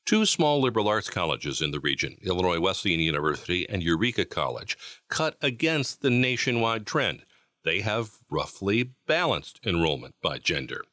Two 0.05 0.25
small 0.25 0.62
liberal 0.62 0.88
arts 0.88 1.10
colleges 1.10 1.62
in 1.62 1.72
the 1.72 1.79
region, 1.79 2.17
Illinois 2.22 2.60
Wesleyan 2.60 3.00
University 3.00 3.67
and 3.67 3.81
Eureka 3.81 4.25
College, 4.25 4.77
cut 5.10 5.38
against 5.41 6.01
the 6.01 6.10
nationwide 6.10 6.86
trend. 6.86 7.24
They 7.63 7.79
have 7.79 8.12
roughly 8.29 8.91
balanced 9.07 9.60
enrollment 9.65 10.15
by 10.22 10.38
gender. 10.38 10.83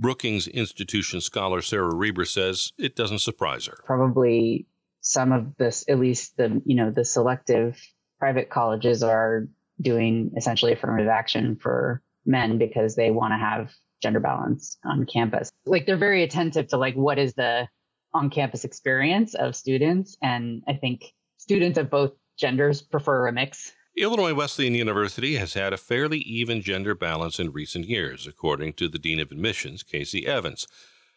Brookings 0.00 0.48
Institution 0.48 1.20
scholar 1.20 1.60
Sarah 1.60 1.94
Reber 1.94 2.24
says 2.24 2.72
it 2.78 2.96
doesn't 2.96 3.18
surprise 3.18 3.66
her. 3.66 3.78
Probably 3.84 4.66
some 5.02 5.30
of 5.30 5.54
this, 5.58 5.84
at 5.88 5.98
least 5.98 6.38
the 6.38 6.62
you 6.64 6.74
know 6.74 6.90
the 6.90 7.04
selective 7.04 7.78
private 8.18 8.50
colleges 8.50 9.02
are 9.02 9.46
doing 9.80 10.32
essentially 10.36 10.72
affirmative 10.72 11.08
action 11.08 11.56
for 11.56 12.02
men 12.26 12.58
because 12.58 12.96
they 12.96 13.10
want 13.10 13.32
to 13.32 13.38
have 13.38 13.70
gender 14.02 14.20
balance 14.20 14.78
on 14.84 15.04
campus. 15.04 15.50
Like 15.66 15.86
they're 15.86 15.96
very 15.96 16.22
attentive 16.22 16.68
to 16.68 16.76
like 16.78 16.94
what 16.94 17.18
is 17.18 17.34
the 17.34 17.68
on 18.14 18.30
campus 18.30 18.64
experience 18.64 19.34
of 19.34 19.54
students. 19.54 20.16
And 20.22 20.62
I 20.66 20.74
think 20.74 21.12
students 21.36 21.78
of 21.78 21.90
both 21.90 22.12
genders 22.38 22.82
prefer 22.82 23.28
a 23.28 23.32
mix. 23.32 23.72
Illinois 24.00 24.32
Wesleyan 24.32 24.74
University 24.74 25.36
has 25.36 25.52
had 25.52 25.74
a 25.74 25.76
fairly 25.76 26.20
even 26.20 26.62
gender 26.62 26.94
balance 26.94 27.38
in 27.38 27.52
recent 27.52 27.86
years, 27.86 28.26
according 28.26 28.72
to 28.72 28.88
the 28.88 28.98
Dean 28.98 29.20
of 29.20 29.30
Admissions, 29.30 29.82
Casey 29.82 30.26
Evans. 30.26 30.66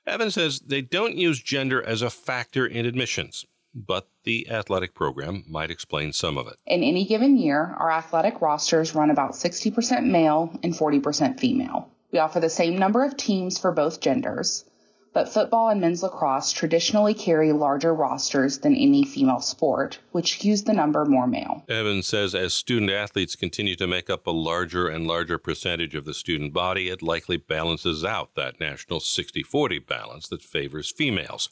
Evans 0.05 0.33
says 0.33 0.59
they 0.59 0.81
don't 0.81 1.15
use 1.15 1.41
gender 1.41 1.81
as 1.81 2.01
a 2.01 2.09
factor 2.09 2.65
in 2.65 2.85
admissions, 2.85 3.45
but 3.73 4.09
the 4.25 4.49
athletic 4.49 4.93
program 4.93 5.45
might 5.47 5.71
explain 5.71 6.11
some 6.11 6.37
of 6.37 6.45
it. 6.47 6.55
In 6.67 6.83
any 6.83 7.05
given 7.05 7.37
year, 7.37 7.73
our 7.79 7.89
athletic 7.89 8.41
rosters 8.41 8.93
run 8.93 9.09
about 9.09 9.31
60% 9.31 10.03
male 10.05 10.59
and 10.61 10.73
40% 10.73 11.39
female. 11.39 11.87
We 12.11 12.19
offer 12.19 12.41
the 12.41 12.49
same 12.49 12.77
number 12.77 13.05
of 13.05 13.15
teams 13.15 13.57
for 13.57 13.71
both 13.71 14.01
genders, 14.01 14.65
but 15.13 15.32
football 15.32 15.70
and 15.70 15.79
men's 15.79 16.03
lacrosse 16.03 16.51
traditionally 16.51 17.13
carry 17.13 17.51
larger 17.53 17.93
rosters 17.93 18.60
than 18.60 18.75
any 18.75 19.05
female 19.05 19.39
sport, 19.39 20.00
which 20.12 20.39
skews 20.39 20.65
the 20.65 20.74
number 20.74 21.05
more 21.05 21.27
male. 21.27 21.63
Evans 21.70 22.08
says 22.08 22.34
as 22.34 22.53
student 22.53 22.91
athletes 22.91 23.36
continue 23.36 23.75
to 23.75 23.88
make 23.88 24.10
up 24.10 24.27
a 24.27 24.32
larger 24.32 24.88
and 24.88 25.08
larger 25.08 25.38
percentage 25.38 25.96
of 25.96 26.05
the 26.05 26.13
student 26.13 26.53
body, 26.53 26.89
it 26.89 27.01
likely 27.01 27.38
balances 27.38 28.03
out 28.03 28.36
that 28.36 28.60
national 28.60 29.00
60 29.00 29.43
40 29.43 29.79
balance 29.79 30.27
that 30.27 30.41
favors 30.41 30.91
females. 30.91 31.50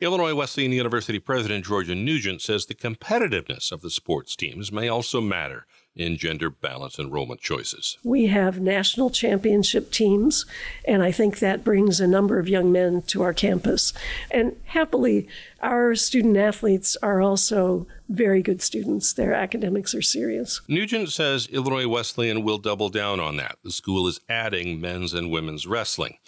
Illinois 0.00 0.34
Wesleyan 0.34 0.70
University 0.70 1.18
President 1.18 1.64
Georgia 1.64 1.94
Nugent 1.94 2.40
says 2.40 2.66
the 2.66 2.74
competitiveness 2.74 3.72
of 3.72 3.80
the 3.80 3.90
sports 3.90 4.36
teams 4.36 4.70
may 4.70 4.88
also 4.88 5.20
matter 5.20 5.66
in 5.98 6.16
gender 6.16 6.48
balance 6.48 6.98
enrollment 6.98 7.40
choices. 7.40 7.98
We 8.04 8.26
have 8.26 8.60
national 8.60 9.10
championship 9.10 9.90
teams, 9.90 10.46
and 10.86 11.02
I 11.02 11.10
think 11.10 11.40
that 11.40 11.64
brings 11.64 12.00
a 12.00 12.06
number 12.06 12.38
of 12.38 12.48
young 12.48 12.72
men 12.72 13.02
to 13.08 13.22
our 13.22 13.34
campus. 13.34 13.92
And 14.30 14.56
happily, 14.66 15.28
our 15.60 15.94
student 15.94 16.36
athletes 16.36 16.96
are 17.02 17.20
also 17.20 17.86
very 18.08 18.42
good 18.42 18.62
students. 18.62 19.12
Their 19.12 19.34
academics 19.34 19.94
are 19.94 20.02
serious. 20.02 20.60
Nugent 20.68 21.10
says 21.10 21.48
Illinois 21.48 21.88
Wesleyan 21.88 22.42
will 22.42 22.58
double 22.58 22.88
down 22.88 23.20
on 23.20 23.36
that. 23.36 23.58
The 23.62 23.72
school 23.72 24.06
is 24.06 24.20
adding 24.28 24.80
men's 24.80 25.12
and 25.12 25.30
women's 25.30 25.66
wrestling. 25.66 26.18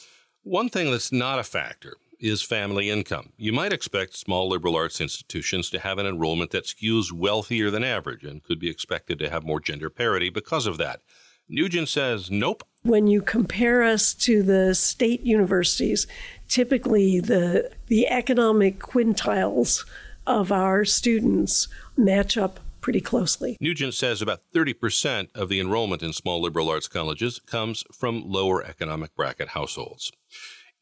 One 0.42 0.68
thing 0.68 0.90
that's 0.90 1.12
not 1.12 1.38
a 1.38 1.44
factor 1.44 1.96
is 2.20 2.42
family 2.42 2.90
income. 2.90 3.32
You 3.36 3.52
might 3.52 3.72
expect 3.72 4.16
small 4.16 4.48
liberal 4.48 4.76
arts 4.76 5.00
institutions 5.00 5.70
to 5.70 5.78
have 5.78 5.98
an 5.98 6.06
enrollment 6.06 6.50
that 6.50 6.66
skews 6.66 7.12
wealthier 7.12 7.70
than 7.70 7.82
average 7.82 8.24
and 8.24 8.42
could 8.42 8.58
be 8.58 8.70
expected 8.70 9.18
to 9.18 9.30
have 9.30 9.44
more 9.44 9.60
gender 9.60 9.90
parity 9.90 10.30
because 10.30 10.66
of 10.66 10.78
that. 10.78 11.00
Nugent 11.48 11.88
says, 11.88 12.30
nope. 12.30 12.62
When 12.82 13.06
you 13.06 13.22
compare 13.22 13.82
us 13.82 14.14
to 14.14 14.42
the 14.42 14.74
state 14.74 15.22
universities, 15.22 16.06
typically 16.48 17.20
the, 17.20 17.72
the 17.88 18.06
economic 18.06 18.78
quintiles 18.78 19.84
of 20.26 20.52
our 20.52 20.84
students 20.84 21.66
match 21.96 22.36
up 22.36 22.60
pretty 22.80 23.00
closely. 23.00 23.56
Nugent 23.60 23.94
says 23.94 24.22
about 24.22 24.40
30% 24.54 25.28
of 25.34 25.48
the 25.48 25.60
enrollment 25.60 26.02
in 26.02 26.12
small 26.12 26.40
liberal 26.40 26.70
arts 26.70 26.88
colleges 26.88 27.40
comes 27.40 27.84
from 27.92 28.22
lower 28.24 28.64
economic 28.64 29.14
bracket 29.14 29.48
households. 29.48 30.12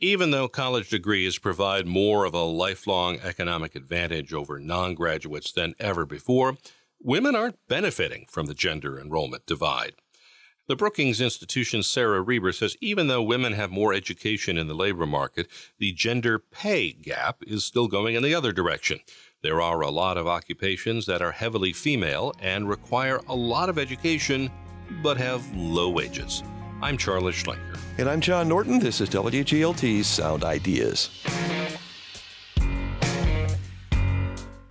Even 0.01 0.31
though 0.31 0.47
college 0.47 0.91
degrees 0.91 1.41
provide 1.41 1.85
more 1.85 2.25
of 2.25 2.33
a 2.33 2.45
lifelong 2.45 3.19
economic 3.19 3.75
advantage 3.75 4.33
over 4.33 4.61
non 4.61 4.95
graduates 4.95 5.51
than 5.51 5.75
ever 5.81 6.07
before, 6.07 6.57
women 7.03 7.35
aren't 7.35 7.67
benefiting 7.67 8.25
from 8.29 8.47
the 8.47 8.55
gender 8.55 9.01
enrollment 9.01 9.45
divide. 9.45 9.95
The 10.69 10.77
Brookings 10.77 11.21
Institution's 11.21 11.89
Sarah 11.89 12.21
Reber 12.21 12.53
says 12.53 12.77
even 12.81 13.09
though 13.09 13.23
women 13.23 13.55
have 13.55 13.73
more 13.73 13.93
education 13.93 14.57
in 14.57 14.69
the 14.69 14.75
labor 14.75 15.07
market, 15.07 15.49
the 15.79 15.93
gender 15.93 16.39
pay 16.39 16.93
gap 16.93 17.43
is 17.45 17.65
still 17.65 17.89
going 17.89 18.15
in 18.15 18.23
the 18.23 18.35
other 18.37 18.53
direction. 18.53 19.01
There 19.43 19.61
are 19.61 19.81
a 19.81 19.91
lot 19.91 20.17
of 20.17 20.29
occupations 20.29 21.07
that 21.07 21.23
are 21.23 21.33
heavily 21.33 21.73
female 21.73 22.35
and 22.41 22.69
require 22.69 23.21
a 23.27 23.35
lot 23.35 23.69
of 23.69 23.79
education, 23.79 24.49
but 25.03 25.17
have 25.17 25.43
low 25.57 25.91
wages. 25.91 26.45
I'm 26.81 26.97
Charles 26.97 27.35
Schlenker. 27.35 27.79
And 27.99 28.09
I'm 28.09 28.21
John 28.21 28.49
Norton. 28.49 28.79
This 28.79 29.01
is 29.01 29.09
WGLT's 29.11 30.07
Sound 30.07 30.45
Ideas. 30.45 31.11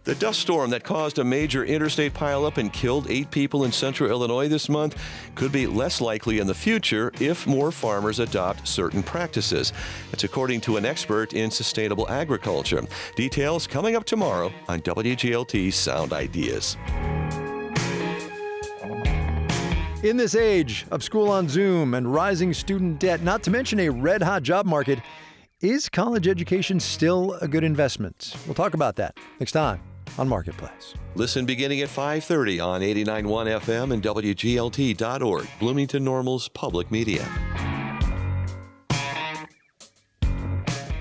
The 0.06 0.16
dust 0.16 0.40
storm 0.40 0.70
that 0.70 0.86
caused 0.86 1.20
a 1.20 1.24
major 1.26 1.66
interstate 1.66 2.14
pileup 2.14 2.58
and 2.58 2.72
killed 2.72 3.08
eight 3.10 3.30
people 3.30 3.66
in 3.66 3.74
central 3.74 4.10
Illinois 4.10 4.48
this 4.48 4.70
month 4.70 4.98
could 5.36 5.52
be 5.52 5.68
less 5.68 6.00
likely 6.00 6.40
in 6.40 6.48
the 6.48 6.54
future 6.54 7.12
if 7.20 7.46
more 7.46 7.74
farmers 7.74 8.20
adopt 8.20 8.66
certain 8.66 9.04
practices. 9.04 9.74
That's 10.10 10.24
according 10.24 10.62
to 10.62 10.78
an 10.78 10.86
expert 10.86 11.34
in 11.34 11.52
sustainable 11.52 12.08
agriculture. 12.10 12.84
Details 13.18 13.68
coming 13.68 13.98
up 13.98 14.06
tomorrow 14.06 14.54
on 14.70 14.80
WGLT's 14.80 15.76
Sound 15.76 16.14
Ideas. 16.14 16.78
In 20.04 20.16
this 20.16 20.36
age 20.36 20.86
of 20.92 21.04
school 21.04 21.28
on 21.28 21.50
Zoom 21.50 21.96
and 21.96 22.14
rising 22.14 22.54
student 22.54 23.00
debt, 23.00 23.24
not 23.24 23.42
to 23.44 23.50
mention 23.50 23.80
a 23.80 23.90
red 23.90 24.22
hot 24.22 24.44
job 24.44 24.68
market, 24.68 25.00
is 25.62 25.90
college 25.90 26.28
education 26.28 26.80
still 26.80 27.34
a 27.42 27.48
good 27.48 27.64
investment? 27.64 28.36
We'll 28.46 28.54
talk 28.54 28.76
about 28.76 28.96
that 28.98 29.18
next 29.40 29.54
time 29.54 29.82
on 30.20 30.30
Marketplace. 30.30 30.94
Listen 31.16 31.48
beginning 31.48 31.82
at 31.82 31.90
5:30 31.90 32.64
on 32.64 32.82
89.1 32.82 33.48
FM 33.48 33.92
and 33.92 34.04
WGLT.org, 34.04 35.48
Bloomington 35.60 36.04
Normal's 36.04 36.48
public 36.48 36.92
media. 36.92 37.28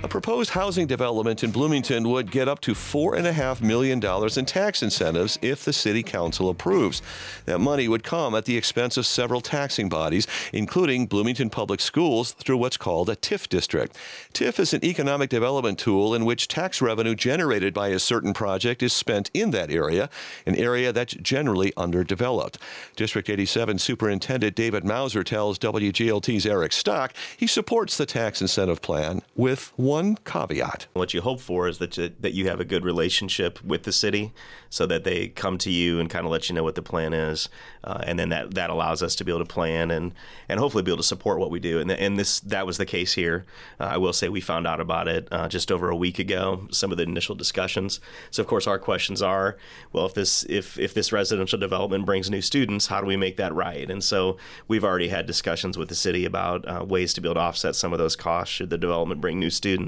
A 0.07 0.09
proposed 0.09 0.51
housing 0.51 0.87
development 0.87 1.43
in 1.43 1.51
Bloomington 1.51 2.09
would 2.09 2.31
get 2.31 2.47
up 2.47 2.61
to 2.61 2.75
$4.5 2.75 3.61
million 3.61 4.01
in 4.01 4.45
tax 4.47 4.81
incentives 4.81 5.37
if 5.43 5.65
the 5.65 5.73
City 5.73 6.05
Council 6.05 6.49
approves. 6.49 7.03
That 7.47 7.59
money 7.59 7.89
would 7.89 8.05
come 8.05 8.33
at 8.37 8.45
the 8.45 8.57
expense 8.57 8.97
of 8.97 9.05
several 9.05 9.41
taxing 9.41 9.89
bodies, 9.89 10.29
including 10.53 11.07
Bloomington 11.07 11.51
Public 11.51 11.81
Schools, 11.81 12.35
through 12.35 12.57
what's 12.59 12.77
called 12.77 13.11
a 13.11 13.17
TIF 13.17 13.49
district. 13.49 13.99
TIF 14.33 14.61
is 14.61 14.73
an 14.73 14.85
economic 14.85 15.29
development 15.29 15.77
tool 15.77 16.15
in 16.15 16.25
which 16.25 16.47
tax 16.47 16.81
revenue 16.81 17.17
generated 17.17 17.75
by 17.75 17.89
a 17.89 17.99
certain 17.99 18.33
project 18.33 18.85
is 18.85 18.93
spent 18.93 19.29
in 19.35 19.51
that 19.51 19.73
area, 19.73 20.09
an 20.47 20.55
area 20.55 20.93
that's 20.93 21.15
generally 21.15 21.73
underdeveloped. 21.77 22.59
District 22.95 23.29
87 23.29 23.81
Superintendent 23.81 24.55
David 24.55 24.85
Mouser 24.85 25.25
tells 25.25 25.59
WGLT's 25.59 26.47
Eric 26.47 26.73
Stock 26.73 27.13
he 27.37 27.49
supports 27.49 27.97
the 27.97 28.07
tax 28.07 28.41
incentive 28.41 28.81
plan 28.81 29.23
with 29.35 29.73
one 29.75 29.96
one 29.97 30.17
caveat. 30.25 30.87
What 30.93 31.15
you 31.15 31.23
hope 31.23 31.41
for 31.41 31.69
is 31.69 31.79
that 31.79 31.97
you, 31.97 32.13
that 32.21 32.35
you 32.35 32.49
have 32.49 32.61
a 32.61 32.65
good 32.65 32.85
relationship 32.85 33.65
with 33.65 33.85
the 33.85 33.93
city, 33.93 34.33
so 34.69 34.85
that 34.87 35.05
they 35.05 35.29
come 35.29 35.57
to 35.59 35.71
you 35.71 36.01
and 36.01 36.11
kind 36.11 36.27
of 36.27 36.33
let 36.33 36.49
you 36.49 36.55
know 36.55 36.63
what 36.63 36.75
the 36.75 36.83
plan 36.83 37.15
is, 37.15 37.49
uh, 37.85 38.03
and 38.07 38.19
then 38.19 38.29
that 38.29 38.55
that 38.55 38.69
allows 38.69 39.03
us 39.03 39.15
to 39.17 39.25
be 39.25 39.33
able 39.33 39.45
to 39.47 39.55
plan 39.55 39.91
and 39.91 40.13
and 40.51 40.61
hopefully 40.61 40.83
be 40.83 40.91
able 40.91 40.99
to 40.99 41.15
support 41.15 41.39
what 41.39 41.51
we 41.51 41.61
do. 41.61 41.81
And 41.81 41.91
and 41.91 42.19
this 42.19 42.41
that 42.41 42.67
was 42.67 42.77
the 42.77 42.85
case 42.85 43.15
here. 43.15 43.47
Uh, 43.81 43.85
I 43.95 43.97
will 43.97 44.13
say 44.13 44.29
we 44.29 44.41
found 44.41 44.67
out 44.67 44.81
about 44.81 45.09
it 45.09 45.29
uh, 45.33 45.49
just 45.49 45.73
over 45.73 45.89
a 45.89 45.97
week 45.97 46.19
ago. 46.19 46.69
Some 46.71 46.93
of 46.93 46.99
the 46.99 47.05
initial 47.05 47.35
discussions. 47.35 48.01
So 48.31 48.43
of 48.43 48.49
course 48.49 48.67
our 48.67 48.79
questions 48.79 49.23
are, 49.23 49.57
well, 49.93 50.07
if 50.07 50.15
this 50.15 50.45
if 50.49 50.79
if 50.79 50.93
this 50.93 51.11
residential 51.13 51.59
development 51.59 52.05
brings 52.05 52.29
new 52.29 52.43
students, 52.43 52.89
how 52.89 53.01
do 53.01 53.07
we 53.07 53.17
make 53.17 53.37
that 53.37 53.55
right? 53.55 53.91
And 53.91 54.05
so 54.05 54.37
we've 54.69 54.85
already 54.85 55.09
had 55.09 55.27
discussions 55.27 55.79
with 55.79 55.89
the 55.89 55.95
city 56.07 56.27
about 56.27 56.69
uh, 56.69 56.85
ways 56.85 57.15
to 57.15 57.21
be 57.23 57.29
able 57.29 57.41
to 57.41 57.47
offset 57.49 57.75
some 57.77 57.95
of 57.95 57.99
those 57.99 58.17
costs 58.17 58.55
should 58.55 58.71
the 58.71 58.79
development 58.79 59.21
bring 59.21 59.39
new 59.41 59.51
students. 59.51 59.86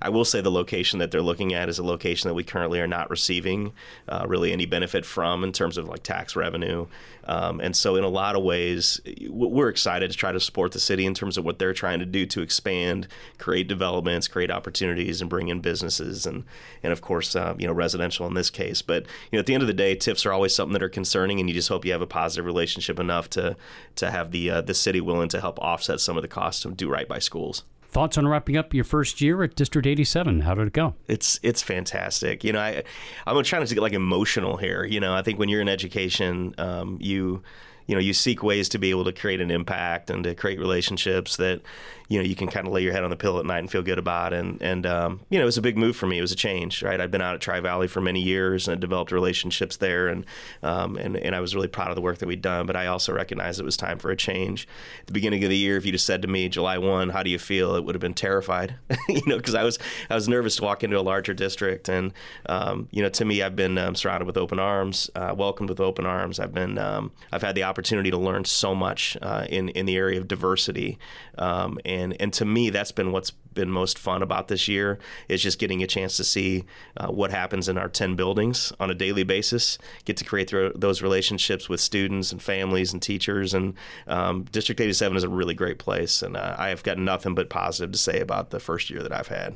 I 0.00 0.08
will 0.08 0.24
say 0.24 0.40
the 0.40 0.50
location 0.50 0.98
that 0.98 1.10
they're 1.10 1.22
looking 1.22 1.54
at 1.54 1.68
is 1.68 1.78
a 1.78 1.84
location 1.84 2.28
that 2.28 2.34
we 2.34 2.44
currently 2.44 2.80
are 2.80 2.86
not 2.86 3.10
receiving 3.10 3.72
uh, 4.08 4.24
really 4.28 4.52
any 4.52 4.66
benefit 4.66 5.04
from 5.04 5.44
in 5.44 5.52
terms 5.52 5.76
of 5.78 5.88
like 5.88 6.02
tax 6.02 6.36
revenue. 6.36 6.86
Um, 7.24 7.60
and 7.60 7.76
so, 7.76 7.96
in 7.96 8.04
a 8.04 8.08
lot 8.08 8.34
of 8.34 8.42
ways, 8.42 9.00
we're 9.28 9.68
excited 9.68 10.10
to 10.10 10.16
try 10.16 10.32
to 10.32 10.40
support 10.40 10.72
the 10.72 10.80
city 10.80 11.06
in 11.06 11.14
terms 11.14 11.36
of 11.36 11.44
what 11.44 11.58
they're 11.58 11.74
trying 11.74 12.00
to 12.00 12.06
do 12.06 12.26
to 12.26 12.40
expand, 12.40 13.06
create 13.38 13.68
developments, 13.68 14.26
create 14.26 14.50
opportunities, 14.50 15.20
and 15.20 15.28
bring 15.28 15.48
in 15.48 15.60
businesses, 15.60 16.26
and 16.26 16.44
and 16.82 16.92
of 16.92 17.02
course, 17.02 17.36
uh, 17.36 17.54
you 17.58 17.66
know, 17.66 17.72
residential 17.72 18.26
in 18.26 18.34
this 18.34 18.50
case. 18.50 18.82
But 18.82 19.04
you 19.30 19.36
know, 19.36 19.40
at 19.40 19.46
the 19.46 19.54
end 19.54 19.62
of 19.62 19.66
the 19.66 19.74
day, 19.74 19.94
TIFs 19.94 20.26
are 20.26 20.32
always 20.32 20.54
something 20.54 20.72
that 20.72 20.82
are 20.82 20.88
concerning, 20.88 21.40
and 21.40 21.48
you 21.48 21.54
just 21.54 21.68
hope 21.68 21.84
you 21.84 21.92
have 21.92 22.02
a 22.02 22.06
positive 22.06 22.46
relationship 22.46 22.98
enough 22.98 23.30
to 23.30 23.56
to 23.96 24.10
have 24.10 24.30
the 24.30 24.50
uh, 24.50 24.60
the 24.62 24.74
city 24.74 25.00
willing 25.00 25.28
to 25.28 25.40
help 25.40 25.58
offset 25.60 26.00
some 26.00 26.16
of 26.16 26.22
the 26.22 26.28
costs 26.28 26.62
to 26.62 26.70
do 26.70 26.88
right 26.88 27.06
by 27.06 27.18
schools. 27.18 27.64
Thoughts 27.90 28.16
on 28.16 28.28
wrapping 28.28 28.56
up 28.56 28.72
your 28.72 28.84
first 28.84 29.20
year 29.20 29.42
at 29.42 29.56
District 29.56 29.84
87? 29.84 30.40
How 30.40 30.54
did 30.54 30.68
it 30.68 30.72
go? 30.72 30.94
It's 31.08 31.40
it's 31.42 31.60
fantastic. 31.60 32.44
You 32.44 32.52
know, 32.52 32.60
I 32.60 32.84
I'm 33.26 33.42
trying 33.42 33.66
to 33.66 33.74
get 33.74 33.80
like 33.80 33.92
emotional 33.92 34.56
here. 34.56 34.84
You 34.84 35.00
know, 35.00 35.12
I 35.12 35.22
think 35.22 35.38
when 35.40 35.48
you're 35.48 35.60
in 35.60 35.68
education, 35.68 36.54
um, 36.58 36.98
you 37.00 37.42
you 37.86 37.96
know 37.96 38.00
you 38.00 38.12
seek 38.12 38.44
ways 38.44 38.68
to 38.68 38.78
be 38.78 38.90
able 38.90 39.04
to 39.04 39.12
create 39.12 39.40
an 39.40 39.50
impact 39.50 40.08
and 40.08 40.22
to 40.22 40.36
create 40.36 40.60
relationships 40.60 41.36
that 41.38 41.62
you 42.10 42.18
know 42.18 42.24
you 42.24 42.34
can 42.34 42.48
kind 42.48 42.66
of 42.66 42.72
lay 42.72 42.82
your 42.82 42.92
head 42.92 43.04
on 43.04 43.10
the 43.10 43.16
pillow 43.16 43.38
at 43.38 43.46
night 43.46 43.60
and 43.60 43.70
feel 43.70 43.82
good 43.82 43.98
about. 43.98 44.32
It. 44.32 44.40
And 44.40 44.60
and 44.60 44.84
um, 44.84 45.20
you 45.30 45.38
know 45.38 45.44
it 45.44 45.46
was 45.46 45.56
a 45.56 45.62
big 45.62 45.78
move 45.78 45.94
for 45.94 46.06
me. 46.06 46.18
It 46.18 46.20
was 46.20 46.32
a 46.32 46.36
change, 46.36 46.82
right? 46.82 47.00
I've 47.00 47.12
been 47.12 47.22
out 47.22 47.36
at 47.36 47.40
Tri 47.40 47.60
Valley 47.60 47.86
for 47.86 48.00
many 48.00 48.20
years 48.20 48.66
and 48.66 48.80
developed 48.80 49.12
relationships 49.12 49.76
there, 49.76 50.08
and 50.08 50.26
um, 50.64 50.96
and 50.96 51.16
and 51.16 51.36
I 51.36 51.40
was 51.40 51.54
really 51.54 51.68
proud 51.68 51.90
of 51.90 51.94
the 51.94 52.02
work 52.02 52.18
that 52.18 52.26
we'd 52.26 52.42
done. 52.42 52.66
But 52.66 52.74
I 52.74 52.86
also 52.86 53.12
recognized 53.12 53.60
it 53.60 53.64
was 53.64 53.76
time 53.76 53.98
for 53.98 54.10
a 54.10 54.16
change. 54.16 54.66
At 55.02 55.06
the 55.06 55.12
beginning 55.12 55.44
of 55.44 55.50
the 55.50 55.56
year, 55.56 55.76
if 55.76 55.86
you'd 55.86 55.94
have 55.94 56.00
said 56.00 56.22
to 56.22 56.28
me 56.28 56.48
July 56.48 56.78
one, 56.78 57.10
how 57.10 57.22
do 57.22 57.30
you 57.30 57.38
feel? 57.38 57.76
It 57.76 57.84
would 57.84 57.94
have 57.94 58.00
been 58.00 58.12
terrified, 58.14 58.74
you 59.08 59.22
know, 59.26 59.36
because 59.36 59.54
I 59.54 59.62
was 59.62 59.78
I 60.10 60.16
was 60.16 60.28
nervous 60.28 60.56
to 60.56 60.64
walk 60.64 60.82
into 60.82 60.98
a 60.98 61.02
larger 61.02 61.32
district. 61.32 61.88
And 61.88 62.12
um, 62.46 62.88
you 62.90 63.02
know, 63.04 63.08
to 63.10 63.24
me, 63.24 63.40
I've 63.40 63.54
been 63.54 63.78
um, 63.78 63.94
surrounded 63.94 64.26
with 64.26 64.36
open 64.36 64.58
arms, 64.58 65.10
uh, 65.14 65.32
welcomed 65.38 65.68
with 65.68 65.78
open 65.78 66.06
arms. 66.06 66.40
I've 66.40 66.52
been 66.52 66.76
um, 66.76 67.12
I've 67.30 67.42
had 67.42 67.54
the 67.54 67.62
opportunity 67.62 68.10
to 68.10 68.18
learn 68.18 68.44
so 68.46 68.74
much 68.74 69.16
uh, 69.22 69.46
in 69.48 69.68
in 69.68 69.86
the 69.86 69.96
area 69.96 70.18
of 70.18 70.26
diversity, 70.26 70.98
um, 71.38 71.78
and 72.00 72.20
and 72.20 72.32
to 72.34 72.44
me, 72.44 72.70
that's 72.70 72.92
been 72.92 73.12
what's 73.12 73.32
been 73.54 73.70
most 73.70 73.98
fun 73.98 74.22
about 74.22 74.48
this 74.48 74.68
year 74.68 74.98
is 75.28 75.42
just 75.42 75.58
getting 75.58 75.82
a 75.82 75.86
chance 75.86 76.16
to 76.16 76.24
see 76.24 76.64
uh, 76.96 77.08
what 77.08 77.30
happens 77.30 77.68
in 77.68 77.76
our 77.78 77.88
10 77.88 78.16
buildings 78.16 78.72
on 78.80 78.90
a 78.90 78.94
daily 78.94 79.24
basis. 79.24 79.78
Get 80.04 80.16
to 80.18 80.24
create 80.24 80.48
th- 80.48 80.72
those 80.76 81.02
relationships 81.02 81.68
with 81.68 81.80
students 81.80 82.32
and 82.32 82.42
families 82.42 82.92
and 82.92 83.02
teachers. 83.02 83.54
And 83.54 83.74
um, 84.06 84.44
district 84.44 84.80
87 84.80 85.16
is 85.16 85.24
a 85.24 85.28
really 85.28 85.54
great 85.54 85.78
place. 85.78 86.22
And 86.22 86.36
uh, 86.36 86.54
i 86.58 86.68
have 86.68 86.82
got 86.82 86.98
nothing 86.98 87.34
but 87.34 87.50
positive 87.50 87.92
to 87.92 87.98
say 87.98 88.20
about 88.20 88.50
the 88.50 88.60
first 88.60 88.90
year 88.90 89.02
that 89.02 89.12
i've 89.12 89.28
had. 89.28 89.54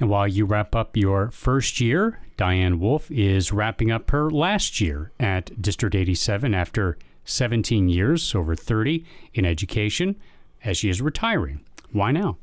And 0.00 0.08
while 0.08 0.26
you 0.26 0.44
wrap 0.44 0.74
up 0.74 0.96
your 0.96 1.30
first 1.30 1.80
year 1.80 2.20
diane 2.36 2.80
wolf 2.80 3.10
is 3.10 3.52
wrapping 3.52 3.90
up 3.90 4.10
her 4.10 4.30
last 4.30 4.80
year 4.80 5.12
at 5.20 5.60
district 5.60 5.94
87 5.94 6.54
after 6.54 6.98
17 7.24 7.88
years 7.88 8.34
over 8.34 8.56
30 8.56 9.04
in 9.34 9.44
education 9.44 10.16
as 10.64 10.76
she 10.76 10.88
is 10.88 11.00
retiring 11.00 11.60
why 11.92 12.10
now 12.10 12.36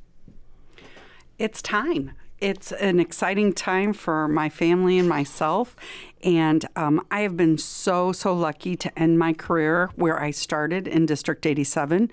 it's 1.40 1.62
time. 1.62 2.12
It's 2.42 2.72
an 2.74 3.00
exciting 3.02 3.52
time 3.52 3.92
for 3.92 4.28
my 4.28 4.48
family 4.48 4.98
and 4.98 5.10
myself. 5.10 5.76
And 6.24 6.66
um, 6.76 7.06
I 7.12 7.22
have 7.22 7.36
been 7.36 7.58
so, 7.58 8.12
so 8.12 8.34
lucky 8.34 8.78
to 8.78 9.00
end 9.00 9.20
my 9.20 9.34
career 9.34 9.90
where 9.96 10.22
I 10.22 10.32
started 10.32 10.88
in 10.88 11.06
District 11.06 11.46
87. 11.46 12.12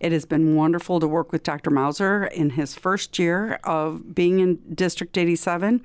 It 0.00 0.10
has 0.10 0.24
been 0.24 0.56
wonderful 0.56 0.98
to 1.00 1.06
work 1.06 1.30
with 1.30 1.44
Dr. 1.44 1.70
Mouser 1.70 2.26
in 2.26 2.50
his 2.50 2.74
first 2.74 3.18
year 3.18 3.60
of 3.64 4.14
being 4.14 4.40
in 4.40 4.56
District 4.74 5.16
87. 5.16 5.84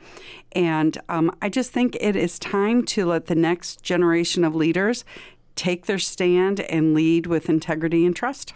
And 0.54 0.98
um, 1.10 1.36
I 1.42 1.50
just 1.50 1.72
think 1.72 1.96
it 2.00 2.16
is 2.16 2.40
time 2.40 2.86
to 2.86 3.06
let 3.06 3.28
the 3.28 3.36
next 3.36 3.84
generation 3.84 4.44
of 4.44 4.56
leaders 4.56 5.06
take 5.56 5.86
their 5.86 6.00
stand 6.00 6.62
and 6.62 6.96
lead 6.96 7.28
with 7.28 7.48
integrity 7.48 8.08
and 8.08 8.16
trust. 8.16 8.54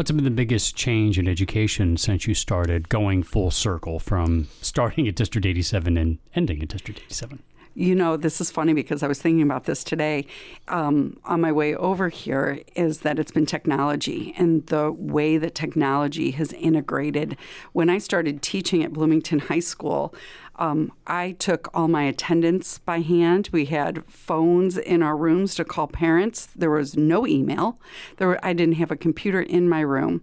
What's 0.00 0.10
been 0.10 0.24
the 0.24 0.30
biggest 0.30 0.76
change 0.76 1.18
in 1.18 1.28
education 1.28 1.98
since 1.98 2.26
you 2.26 2.32
started 2.32 2.88
going 2.88 3.22
full 3.22 3.50
circle 3.50 3.98
from 3.98 4.48
starting 4.62 5.06
at 5.06 5.14
District 5.14 5.44
87 5.44 5.98
and 5.98 6.16
ending 6.34 6.62
at 6.62 6.68
District 6.68 7.00
87? 7.04 7.42
You 7.74 7.94
know, 7.94 8.16
this 8.16 8.40
is 8.40 8.50
funny 8.50 8.72
because 8.72 9.02
I 9.02 9.08
was 9.08 9.20
thinking 9.20 9.42
about 9.42 9.64
this 9.64 9.84
today 9.84 10.24
um, 10.68 11.18
on 11.24 11.42
my 11.42 11.52
way 11.52 11.74
over 11.74 12.08
here. 12.08 12.60
Is 12.74 13.00
that 13.00 13.18
it's 13.18 13.30
been 13.30 13.44
technology 13.44 14.32
and 14.38 14.66
the 14.68 14.90
way 14.90 15.36
that 15.36 15.54
technology 15.54 16.30
has 16.30 16.54
integrated. 16.54 17.36
When 17.72 17.90
I 17.90 17.98
started 17.98 18.40
teaching 18.40 18.82
at 18.82 18.94
Bloomington 18.94 19.38
High 19.38 19.60
School, 19.60 20.14
um, 20.60 20.92
I 21.06 21.32
took 21.32 21.70
all 21.74 21.88
my 21.88 22.04
attendance 22.04 22.78
by 22.78 23.00
hand. 23.00 23.48
We 23.50 23.64
had 23.64 24.04
phones 24.06 24.76
in 24.76 25.02
our 25.02 25.16
rooms 25.16 25.54
to 25.54 25.64
call 25.64 25.86
parents. 25.86 26.46
There 26.54 26.70
was 26.70 26.98
no 26.98 27.26
email. 27.26 27.80
There 28.18 28.28
were, 28.28 28.44
I 28.44 28.52
didn't 28.52 28.74
have 28.74 28.90
a 28.90 28.96
computer 28.96 29.40
in 29.40 29.70
my 29.70 29.80
room. 29.80 30.22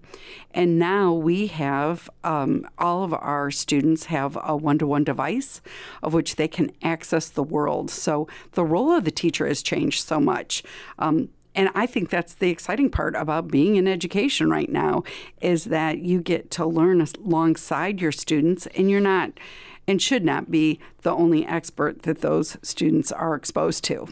And 0.51 0.77
now 0.77 1.11
we 1.11 1.47
have 1.47 2.07
um, 2.23 2.69
all 2.77 3.03
of 3.03 3.13
our 3.15 3.49
students 3.49 4.05
have 4.05 4.37
a 4.43 4.55
one 4.55 4.77
to 4.77 4.85
one 4.85 5.03
device 5.03 5.59
of 6.03 6.13
which 6.13 6.35
they 6.35 6.47
can 6.47 6.71
access 6.83 7.29
the 7.29 7.43
world. 7.43 7.89
So 7.89 8.27
the 8.51 8.63
role 8.63 8.91
of 8.91 9.05
the 9.05 9.11
teacher 9.11 9.47
has 9.47 9.63
changed 9.63 10.05
so 10.05 10.19
much. 10.19 10.61
Um, 10.99 11.29
and 11.55 11.71
I 11.73 11.87
think 11.87 12.11
that's 12.11 12.35
the 12.35 12.51
exciting 12.51 12.91
part 12.91 13.15
about 13.15 13.47
being 13.47 13.77
in 13.77 13.87
education 13.87 14.51
right 14.51 14.69
now 14.69 15.03
is 15.41 15.65
that 15.65 15.97
you 15.97 16.21
get 16.21 16.51
to 16.51 16.67
learn 16.67 17.03
alongside 17.25 17.99
your 17.99 18.11
students 18.11 18.67
and 18.67 18.91
you're 18.91 19.01
not 19.01 19.31
and 19.87 20.01
should 20.01 20.23
not 20.23 20.51
be 20.51 20.79
the 21.01 21.11
only 21.11 21.45
expert 21.45 22.03
that 22.03 22.21
those 22.21 22.57
students 22.61 23.11
are 23.11 23.35
exposed 23.35 23.83
to. 23.85 24.07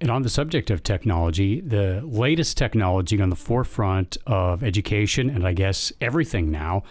And 0.00 0.10
on 0.10 0.22
the 0.22 0.30
subject 0.30 0.70
of 0.70 0.82
technology, 0.82 1.60
the 1.60 2.00
latest 2.04 2.56
technology 2.56 3.20
on 3.20 3.28
the 3.30 3.36
forefront 3.36 4.16
of 4.26 4.64
education, 4.64 5.28
and 5.28 5.46
I 5.46 5.52
guess 5.52 5.92
everything 6.00 6.50
now, 6.50 6.82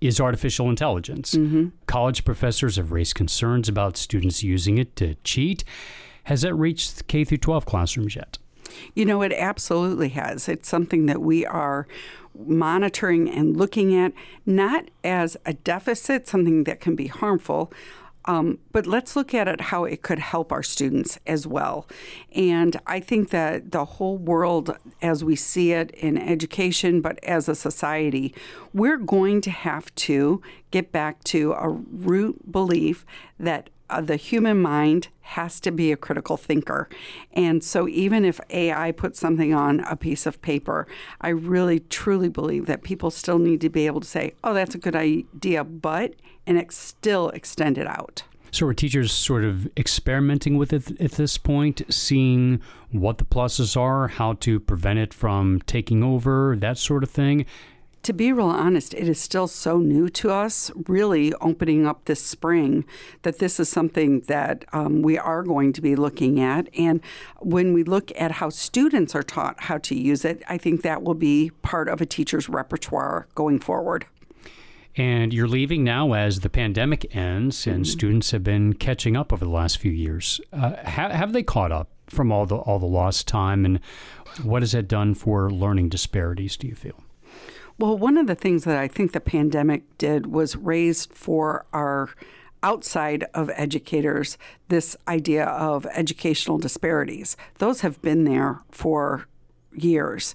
is 0.00 0.20
artificial 0.20 0.68
intelligence. 0.68 1.34
Mm-hmm. 1.34 1.68
College 1.86 2.24
professors 2.24 2.76
have 2.76 2.92
raised 2.92 3.14
concerns 3.14 3.68
about 3.68 3.96
students 3.96 4.42
using 4.42 4.78
it 4.78 4.94
to 4.96 5.14
cheat. 5.24 5.64
Has 6.24 6.42
that 6.42 6.54
reached 6.54 7.06
K 7.06 7.24
through 7.24 7.38
12 7.38 7.66
classrooms 7.66 8.14
yet? 8.14 8.38
You 8.94 9.04
know, 9.04 9.22
it 9.22 9.32
absolutely 9.32 10.10
has. 10.10 10.48
It's 10.48 10.68
something 10.68 11.06
that 11.06 11.20
we 11.20 11.46
are 11.46 11.86
monitoring 12.34 13.28
and 13.28 13.56
looking 13.56 13.94
at, 13.94 14.12
not 14.46 14.86
as 15.04 15.36
a 15.44 15.52
deficit, 15.52 16.28
something 16.28 16.64
that 16.64 16.80
can 16.80 16.94
be 16.94 17.08
harmful. 17.08 17.72
Um, 18.26 18.58
but 18.72 18.86
let's 18.86 19.16
look 19.16 19.32
at 19.32 19.48
it 19.48 19.60
how 19.60 19.84
it 19.84 20.02
could 20.02 20.18
help 20.18 20.52
our 20.52 20.62
students 20.62 21.18
as 21.26 21.46
well. 21.46 21.88
And 22.32 22.78
I 22.86 23.00
think 23.00 23.30
that 23.30 23.72
the 23.72 23.84
whole 23.84 24.18
world, 24.18 24.76
as 25.00 25.24
we 25.24 25.36
see 25.36 25.72
it 25.72 25.90
in 25.92 26.18
education, 26.18 27.00
but 27.00 27.18
as 27.24 27.48
a 27.48 27.54
society, 27.54 28.34
we're 28.74 28.98
going 28.98 29.40
to 29.42 29.50
have 29.50 29.94
to 29.96 30.42
get 30.70 30.92
back 30.92 31.24
to 31.24 31.52
a 31.52 31.68
root 31.68 32.52
belief 32.52 33.06
that 33.38 33.70
uh, 33.90 34.00
the 34.00 34.16
human 34.16 34.60
mind 34.60 35.08
has 35.20 35.60
to 35.60 35.70
be 35.70 35.92
a 35.92 35.96
critical 35.96 36.36
thinker. 36.36 36.88
And 37.32 37.62
so, 37.62 37.86
even 37.88 38.24
if 38.24 38.40
AI 38.50 38.92
puts 38.92 39.20
something 39.20 39.54
on 39.54 39.80
a 39.80 39.96
piece 39.96 40.26
of 40.26 40.40
paper, 40.42 40.86
I 41.20 41.28
really 41.28 41.80
truly 41.80 42.28
believe 42.28 42.66
that 42.66 42.82
people 42.82 43.10
still 43.10 43.38
need 43.38 43.60
to 43.60 43.68
be 43.68 43.86
able 43.86 44.00
to 44.00 44.08
say, 44.08 44.34
oh, 44.42 44.54
that's 44.54 44.74
a 44.74 44.78
good 44.78 44.96
idea, 44.96 45.64
but, 45.64 46.14
and 46.46 46.58
it 46.58 46.72
still 46.72 47.28
extend 47.30 47.78
it 47.78 47.86
out. 47.86 48.24
So, 48.52 48.66
are 48.66 48.74
teachers 48.74 49.12
sort 49.12 49.44
of 49.44 49.68
experimenting 49.76 50.56
with 50.56 50.72
it 50.72 51.00
at 51.00 51.12
this 51.12 51.38
point, 51.38 51.82
seeing 51.88 52.60
what 52.90 53.18
the 53.18 53.24
pluses 53.24 53.76
are, 53.76 54.08
how 54.08 54.32
to 54.34 54.58
prevent 54.58 54.98
it 54.98 55.14
from 55.14 55.60
taking 55.66 56.02
over, 56.02 56.56
that 56.58 56.78
sort 56.78 57.04
of 57.04 57.10
thing? 57.10 57.46
To 58.02 58.12
be 58.12 58.32
real 58.32 58.46
honest, 58.46 58.94
it 58.94 59.08
is 59.08 59.20
still 59.20 59.46
so 59.46 59.78
new 59.78 60.08
to 60.08 60.30
us, 60.30 60.70
really 60.88 61.34
opening 61.34 61.86
up 61.86 62.06
this 62.06 62.22
spring, 62.22 62.84
that 63.22 63.38
this 63.38 63.60
is 63.60 63.68
something 63.68 64.20
that 64.20 64.64
um, 64.72 65.02
we 65.02 65.18
are 65.18 65.42
going 65.42 65.72
to 65.74 65.82
be 65.82 65.94
looking 65.96 66.40
at. 66.40 66.68
And 66.78 67.00
when 67.40 67.74
we 67.74 67.82
look 67.82 68.10
at 68.16 68.32
how 68.32 68.48
students 68.48 69.14
are 69.14 69.22
taught 69.22 69.64
how 69.64 69.78
to 69.78 69.94
use 69.94 70.24
it, 70.24 70.42
I 70.48 70.56
think 70.56 70.82
that 70.82 71.02
will 71.02 71.14
be 71.14 71.50
part 71.62 71.88
of 71.88 72.00
a 72.00 72.06
teacher's 72.06 72.48
repertoire 72.48 73.26
going 73.34 73.58
forward. 73.58 74.06
And 74.96 75.32
you're 75.32 75.48
leaving 75.48 75.84
now 75.84 76.14
as 76.14 76.40
the 76.40 76.50
pandemic 76.50 77.14
ends, 77.14 77.66
and 77.66 77.84
mm-hmm. 77.84 77.84
students 77.84 78.32
have 78.32 78.42
been 78.42 78.74
catching 78.74 79.16
up 79.16 79.32
over 79.32 79.44
the 79.44 79.50
last 79.50 79.78
few 79.78 79.92
years. 79.92 80.40
Uh, 80.52 80.76
have, 80.84 81.12
have 81.12 81.32
they 81.32 81.42
caught 81.42 81.70
up 81.70 81.88
from 82.08 82.32
all 82.32 82.44
the 82.44 82.56
all 82.56 82.80
the 82.80 82.86
lost 82.86 83.28
time, 83.28 83.64
and 83.64 83.78
what 84.42 84.62
has 84.62 84.72
that 84.72 84.88
done 84.88 85.14
for 85.14 85.48
learning 85.48 85.90
disparities? 85.90 86.56
Do 86.56 86.66
you 86.66 86.74
feel? 86.74 87.04
Well, 87.80 87.96
one 87.96 88.18
of 88.18 88.26
the 88.26 88.34
things 88.34 88.64
that 88.64 88.76
I 88.76 88.88
think 88.88 89.12
the 89.12 89.22
pandemic 89.22 89.96
did 89.96 90.26
was 90.26 90.54
raise 90.54 91.06
for 91.06 91.64
our 91.72 92.10
outside 92.62 93.24
of 93.32 93.50
educators 93.54 94.36
this 94.68 94.98
idea 95.08 95.46
of 95.46 95.86
educational 95.86 96.58
disparities. 96.58 97.38
Those 97.56 97.80
have 97.80 98.02
been 98.02 98.24
there 98.24 98.60
for 98.70 99.26
years. 99.72 100.34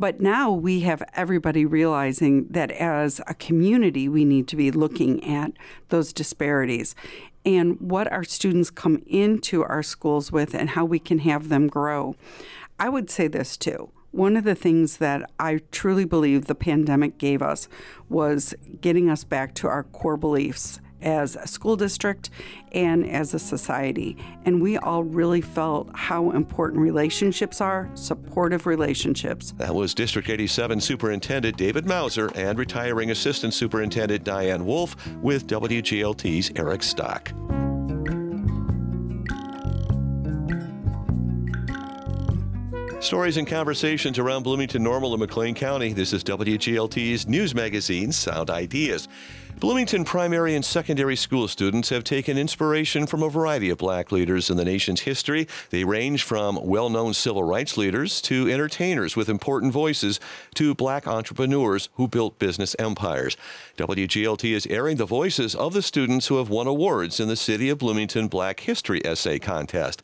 But 0.00 0.20
now 0.20 0.50
we 0.50 0.80
have 0.80 1.04
everybody 1.14 1.64
realizing 1.64 2.48
that 2.48 2.72
as 2.72 3.20
a 3.28 3.34
community, 3.34 4.08
we 4.08 4.24
need 4.24 4.48
to 4.48 4.56
be 4.56 4.72
looking 4.72 5.22
at 5.22 5.52
those 5.90 6.12
disparities 6.12 6.96
and 7.46 7.80
what 7.80 8.10
our 8.10 8.24
students 8.24 8.68
come 8.68 9.00
into 9.06 9.62
our 9.62 9.84
schools 9.84 10.32
with 10.32 10.56
and 10.56 10.70
how 10.70 10.84
we 10.84 10.98
can 10.98 11.20
have 11.20 11.50
them 11.50 11.68
grow. 11.68 12.16
I 12.80 12.88
would 12.88 13.10
say 13.10 13.28
this 13.28 13.56
too 13.56 13.92
one 14.12 14.36
of 14.36 14.44
the 14.44 14.54
things 14.54 14.96
that 14.98 15.30
I 15.38 15.60
truly 15.70 16.04
believe 16.04 16.46
the 16.46 16.54
pandemic 16.54 17.18
gave 17.18 17.42
us 17.42 17.68
was 18.08 18.54
getting 18.80 19.08
us 19.08 19.24
back 19.24 19.54
to 19.56 19.68
our 19.68 19.84
core 19.84 20.16
beliefs 20.16 20.80
as 21.02 21.36
a 21.36 21.46
school 21.46 21.76
district 21.76 22.30
and 22.72 23.08
as 23.08 23.32
a 23.34 23.38
society. 23.38 24.16
And 24.44 24.60
we 24.60 24.76
all 24.76 25.02
really 25.02 25.40
felt 25.40 25.88
how 25.94 26.30
important 26.30 26.80
relationships 26.80 27.60
are, 27.60 27.90
supportive 27.94 28.66
relationships. 28.66 29.54
That 29.56 29.74
was 29.74 29.94
District 29.94 30.28
87 30.28 30.80
Superintendent 30.80 31.56
David 31.56 31.86
Mouser 31.86 32.30
and 32.34 32.58
retiring 32.58 33.10
Assistant 33.10 33.54
Superintendent 33.54 34.24
Diane 34.24 34.66
Wolf 34.66 34.96
with 35.18 35.46
WGLT's 35.46 36.52
Eric 36.56 36.82
Stock. 36.82 37.32
Stories 43.00 43.38
and 43.38 43.46
conversations 43.46 44.18
around 44.18 44.42
Bloomington 44.42 44.82
Normal 44.82 45.14
and 45.14 45.20
McLean 45.20 45.54
County. 45.54 45.94
This 45.94 46.12
is 46.12 46.22
WGLT's 46.22 47.26
news 47.26 47.54
magazine, 47.54 48.12
Sound 48.12 48.50
Ideas. 48.50 49.08
Bloomington 49.58 50.04
primary 50.04 50.54
and 50.54 50.64
secondary 50.64 51.16
school 51.16 51.46
students 51.48 51.90
have 51.90 52.04
taken 52.04 52.38
inspiration 52.38 53.06
from 53.06 53.22
a 53.22 53.28
variety 53.28 53.68
of 53.68 53.76
black 53.76 54.10
leaders 54.10 54.48
in 54.48 54.56
the 54.56 54.64
nation's 54.64 55.02
history. 55.02 55.46
They 55.68 55.84
range 55.84 56.22
from 56.22 56.58
well 56.62 56.88
known 56.88 57.12
civil 57.12 57.42
rights 57.42 57.76
leaders 57.76 58.22
to 58.22 58.50
entertainers 58.50 59.16
with 59.16 59.28
important 59.28 59.72
voices 59.72 60.18
to 60.54 60.74
black 60.74 61.06
entrepreneurs 61.06 61.90
who 61.94 62.08
built 62.08 62.38
business 62.38 62.74
empires. 62.78 63.36
WGLT 63.76 64.52
is 64.52 64.66
airing 64.68 64.96
the 64.96 65.04
voices 65.04 65.54
of 65.54 65.74
the 65.74 65.82
students 65.82 66.28
who 66.28 66.38
have 66.38 66.48
won 66.48 66.66
awards 66.66 67.20
in 67.20 67.28
the 67.28 67.36
City 67.36 67.68
of 67.68 67.78
Bloomington 67.78 68.28
Black 68.28 68.60
History 68.60 69.04
Essay 69.04 69.38
Contest. 69.38 70.02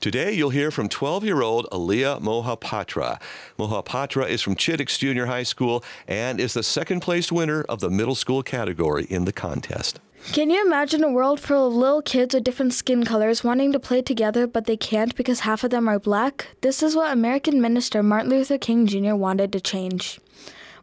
Today, 0.00 0.32
you'll 0.32 0.50
hear 0.50 0.70
from 0.70 0.88
12 0.88 1.24
year 1.24 1.42
old 1.42 1.66
Aliyah 1.72 2.20
Mohapatra. 2.20 3.20
Mohapatra 3.58 4.28
is 4.28 4.40
from 4.40 4.54
Chiddix 4.54 4.96
Junior 4.96 5.26
High 5.26 5.42
School 5.42 5.82
and 6.06 6.38
is 6.38 6.54
the 6.54 6.62
second 6.62 7.00
place 7.00 7.32
winner 7.32 7.62
of 7.62 7.80
the 7.80 7.90
middle 7.90 8.14
school 8.14 8.44
category 8.44 9.06
in 9.06 9.24
the 9.24 9.32
contest. 9.32 9.98
Can 10.32 10.50
you 10.50 10.64
imagine 10.64 11.02
a 11.02 11.10
world 11.10 11.40
full 11.40 11.66
of 11.66 11.74
little 11.74 12.00
kids 12.00 12.32
with 12.32 12.44
different 12.44 12.74
skin 12.74 13.04
colors 13.04 13.42
wanting 13.42 13.72
to 13.72 13.80
play 13.80 14.00
together, 14.00 14.46
but 14.46 14.66
they 14.66 14.76
can't 14.76 15.16
because 15.16 15.40
half 15.40 15.64
of 15.64 15.70
them 15.70 15.88
are 15.88 15.98
black? 15.98 16.46
This 16.60 16.80
is 16.80 16.94
what 16.94 17.12
American 17.12 17.60
minister 17.60 18.00
Martin 18.00 18.30
Luther 18.30 18.56
King 18.56 18.86
Jr. 18.86 19.16
wanted 19.16 19.50
to 19.52 19.60
change. 19.60 20.20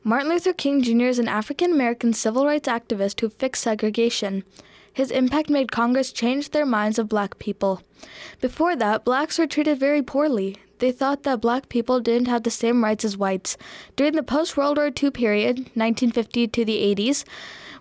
Martin 0.04 0.28
Luther 0.28 0.52
King 0.52 0.84
Jr. 0.84 1.06
is 1.06 1.20
an 1.20 1.30
African 1.30 1.72
American 1.72 2.12
civil 2.12 2.46
rights 2.46 2.68
activist 2.68 3.22
who 3.22 3.30
fixed 3.30 3.64
segregation. 3.64 4.44
His 4.96 5.12
impact 5.12 5.50
made 5.50 5.74
Congress 5.74 6.14
change 6.14 6.52
their 6.52 6.66
minds 6.66 6.98
of 6.98 7.10
black 7.10 7.38
people. 7.38 7.82
Before 8.40 8.78
that, 8.78 9.04
blacks 9.04 9.38
were 9.38 9.46
treated 9.46 9.78
very 9.78 10.02
poorly. 10.02 10.56
They 10.80 10.94
thought 10.94 11.24
that 11.24 11.42
black 11.42 11.68
people 11.68 12.00
didn't 12.00 12.30
have 12.30 12.44
the 12.44 12.50
same 12.50 12.82
rights 12.82 13.04
as 13.04 13.18
whites. 13.18 13.58
During 13.98 14.14
the 14.14 14.24
post 14.24 14.56
World 14.56 14.78
War 14.78 14.88
II 14.88 15.12
period, 15.12 15.58
1950 15.74 16.48
to 16.48 16.64
the 16.64 16.96
80s, 16.96 17.26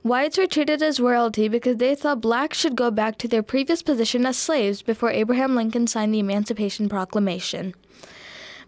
whites 0.03 0.37
were 0.37 0.49
treated 0.49 0.83
as 0.83 0.99
royalty 0.99 1.47
because 1.47 1.77
they 1.77 1.95
thought 1.95 2.21
blacks 2.21 2.59
should 2.59 2.75
go 2.75 2.91
back 2.91 3.17
to 3.19 3.29
their 3.29 3.45
previous 3.45 3.81
position 3.81 4.27
as 4.27 4.37
slaves 4.37 4.83
before 4.83 5.11
Abraham 5.11 5.55
Lincoln 5.55 5.87
signed 5.87 6.15
the 6.15 6.19
Emancipation 6.19 6.89
Proclamation. 6.89 7.75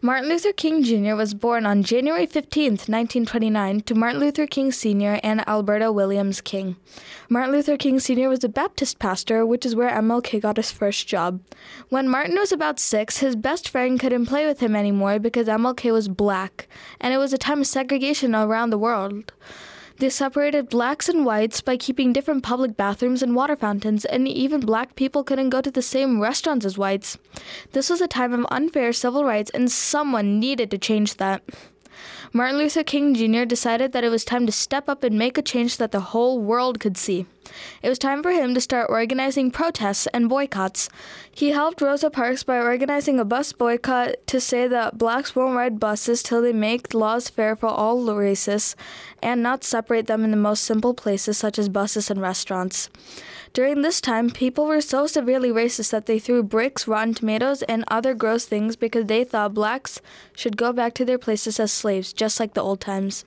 Martin 0.02 0.28
Luther 0.28 0.52
King 0.52 0.82
Jr. 0.82 1.14
was 1.14 1.32
born 1.32 1.64
on 1.64 1.82
January 1.82 2.26
15, 2.26 2.72
1929, 2.72 3.80
to 3.80 3.94
Martin 3.94 4.20
Luther 4.20 4.46
King 4.46 4.70
Sr. 4.70 5.18
and 5.22 5.46
Alberta 5.48 5.90
Williams 5.90 6.42
King. 6.42 6.76
Martin 7.30 7.52
Luther 7.54 7.78
King 7.78 7.98
Sr. 7.98 8.28
was 8.28 8.44
a 8.44 8.48
Baptist 8.48 8.98
pastor, 8.98 9.46
which 9.46 9.64
is 9.64 9.74
where 9.74 9.90
MLK 9.90 10.42
got 10.42 10.58
his 10.58 10.70
first 10.70 11.08
job. 11.08 11.40
When 11.88 12.10
Martin 12.10 12.36
was 12.36 12.52
about 12.52 12.78
six, 12.78 13.18
his 13.18 13.36
best 13.36 13.70
friend 13.70 13.98
couldn't 13.98 14.26
play 14.26 14.46
with 14.46 14.60
him 14.60 14.76
anymore 14.76 15.18
because 15.18 15.48
MLK 15.48 15.90
was 15.92 16.08
black, 16.08 16.68
and 17.00 17.14
it 17.14 17.18
was 17.18 17.32
a 17.32 17.38
time 17.38 17.62
of 17.62 17.66
segregation 17.66 18.34
around 18.34 18.68
the 18.68 18.78
world. 18.78 19.32
They 19.98 20.10
separated 20.10 20.68
blacks 20.68 21.08
and 21.08 21.24
whites 21.24 21.62
by 21.62 21.78
keeping 21.78 22.12
different 22.12 22.42
public 22.42 22.76
bathrooms 22.76 23.22
and 23.22 23.34
water 23.34 23.56
fountains, 23.56 24.04
and 24.04 24.28
even 24.28 24.60
black 24.60 24.94
people 24.94 25.24
couldn't 25.24 25.48
go 25.48 25.62
to 25.62 25.70
the 25.70 25.80
same 25.80 26.20
restaurants 26.20 26.66
as 26.66 26.76
whites. 26.76 27.16
This 27.72 27.88
was 27.88 28.02
a 28.02 28.08
time 28.08 28.34
of 28.34 28.46
unfair 28.50 28.92
civil 28.92 29.24
rights, 29.24 29.50
and 29.50 29.72
someone 29.72 30.38
needed 30.38 30.70
to 30.72 30.78
change 30.78 31.16
that. 31.16 31.42
Martin 32.32 32.58
Luther 32.58 32.84
King 32.84 33.14
Jr. 33.14 33.44
decided 33.44 33.92
that 33.92 34.04
it 34.04 34.10
was 34.10 34.24
time 34.24 34.44
to 34.44 34.52
step 34.52 34.88
up 34.88 35.02
and 35.02 35.18
make 35.18 35.38
a 35.38 35.42
change 35.42 35.78
that 35.78 35.92
the 35.92 36.12
whole 36.12 36.38
world 36.38 36.78
could 36.78 36.98
see. 36.98 37.24
It 37.82 37.88
was 37.88 37.98
time 37.98 38.22
for 38.22 38.32
him 38.32 38.54
to 38.54 38.60
start 38.60 38.90
organizing 38.90 39.50
protests 39.50 40.06
and 40.08 40.28
boycotts. 40.28 40.90
He 41.30 41.50
helped 41.50 41.80
Rosa 41.80 42.10
Parks 42.10 42.42
by 42.42 42.58
organizing 42.58 43.18
a 43.18 43.24
bus 43.24 43.52
boycott 43.52 44.16
to 44.26 44.40
say 44.40 44.66
that 44.68 44.98
blacks 44.98 45.34
won't 45.34 45.56
ride 45.56 45.80
buses 45.80 46.22
till 46.22 46.42
they 46.42 46.52
make 46.52 46.92
laws 46.92 47.30
fair 47.30 47.56
for 47.56 47.68
all 47.68 48.04
races 48.14 48.76
and 49.26 49.42
not 49.42 49.64
separate 49.64 50.06
them 50.06 50.22
in 50.22 50.30
the 50.30 50.36
most 50.36 50.62
simple 50.62 50.94
places 50.94 51.36
such 51.36 51.58
as 51.58 51.68
buses 51.68 52.10
and 52.10 52.22
restaurants. 52.22 52.88
During 53.52 53.82
this 53.82 54.00
time, 54.00 54.30
people 54.30 54.66
were 54.66 54.80
so 54.80 55.08
severely 55.08 55.50
racist 55.50 55.90
that 55.90 56.06
they 56.06 56.20
threw 56.20 56.44
bricks, 56.44 56.86
rotten 56.86 57.12
tomatoes, 57.12 57.62
and 57.64 57.84
other 57.88 58.14
gross 58.14 58.44
things 58.44 58.76
because 58.76 59.06
they 59.06 59.24
thought 59.24 59.52
blacks 59.52 60.00
should 60.36 60.56
go 60.56 60.72
back 60.72 60.94
to 60.94 61.04
their 61.04 61.18
places 61.18 61.58
as 61.58 61.72
slaves, 61.72 62.12
just 62.12 62.38
like 62.38 62.54
the 62.54 62.62
old 62.62 62.80
times. 62.80 63.24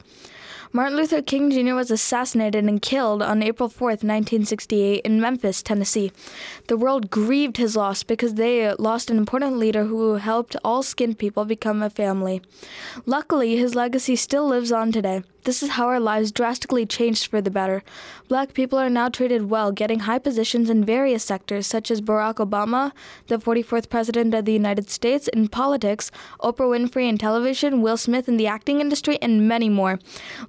Martin 0.72 0.98
Luther 0.98 1.24
King 1.24 1.50
Jr. 1.50 1.74
was 1.74 1.90
assassinated 1.90 2.64
and 2.64 2.80
killed 2.80 3.24
on 3.24 3.42
April 3.42 3.70
4, 3.70 3.88
1968, 3.88 5.02
in 5.04 5.20
Memphis, 5.20 5.64
Tennessee. 5.64 6.12
The 6.68 6.78
world 6.78 7.10
grieved 7.10 7.58
his 7.58 7.76
loss 7.76 8.04
because 8.04 8.36
they 8.36 8.72
lost 8.76 9.10
an 9.10 9.18
important 9.18 9.58
leader 9.58 9.86
who 9.86 10.14
helped 10.14 10.56
all 10.64 10.84
skinned 10.84 11.18
people 11.18 11.44
become 11.44 11.82
a 11.82 11.90
family. 11.90 12.44
Luckily, 13.08 13.58
his 13.58 13.74
legacy 13.74 14.16
still 14.16 14.48
lives 14.48 14.72
on 14.72 14.92
today. 14.92 15.24
This 15.50 15.64
is 15.64 15.72
how 15.72 15.88
our 15.88 16.00
lives 16.00 16.32
drastically 16.32 16.86
changed 16.86 17.26
for 17.26 17.42
the 17.42 17.50
better. 17.50 17.82
Black 18.28 18.54
people 18.54 18.78
are 18.78 18.88
now 18.88 19.10
treated 19.10 19.50
well, 19.50 19.72
getting 19.72 20.02
high 20.02 20.20
positions 20.20 20.70
in 20.70 20.86
various 20.86 21.24
sectors, 21.24 21.66
such 21.66 21.90
as 21.90 22.02
Barack 22.02 22.36
Obama, 22.36 22.92
the 23.30 23.40
44th 23.40 23.90
President 23.90 24.36
of 24.36 24.46
the 24.46 24.54
United 24.54 24.92
States, 24.92 25.28
in 25.28 25.48
politics, 25.48 26.12
Oprah 26.42 26.70
Winfrey 26.70 27.10
in 27.10 27.18
television, 27.18 27.82
Will 27.82 27.98
Smith 27.98 28.30
in 28.30 28.38
the 28.38 28.46
acting 28.46 28.80
industry, 28.80 29.18
and 29.24 29.48
many 29.48 29.70
more. 29.70 29.98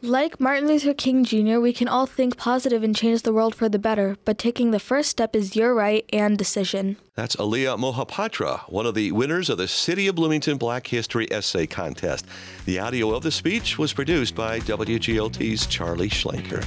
Like 0.02 0.38
Martin 0.38 0.68
Luther 0.68 0.92
King 0.92 1.24
Jr., 1.24 1.60
we 1.60 1.72
can 1.72 1.88
all 1.88 2.04
think 2.04 2.36
positive 2.36 2.82
and 2.82 2.94
change 2.94 3.22
the 3.22 3.32
world 3.32 3.54
for 3.54 3.70
the 3.70 3.78
better, 3.78 4.18
but 4.26 4.36
taking 4.36 4.70
the 4.70 4.78
first 4.78 5.08
step 5.08 5.34
is 5.34 5.56
your 5.56 5.74
right 5.74 6.04
and 6.12 6.36
decision. 6.36 6.98
That's 7.20 7.36
Aliyah 7.36 7.78
Mohapatra, 7.78 8.60
one 8.70 8.86
of 8.86 8.94
the 8.94 9.12
winners 9.12 9.50
of 9.50 9.58
the 9.58 9.68
City 9.68 10.06
of 10.06 10.14
Bloomington 10.14 10.56
Black 10.56 10.86
History 10.86 11.30
Essay 11.30 11.66
Contest. 11.66 12.24
The 12.64 12.78
audio 12.78 13.10
of 13.10 13.22
the 13.22 13.30
speech 13.30 13.76
was 13.76 13.92
produced 13.92 14.34
by 14.34 14.60
WGLT's 14.60 15.66
Charlie 15.66 16.08
Schlenker. 16.08 16.64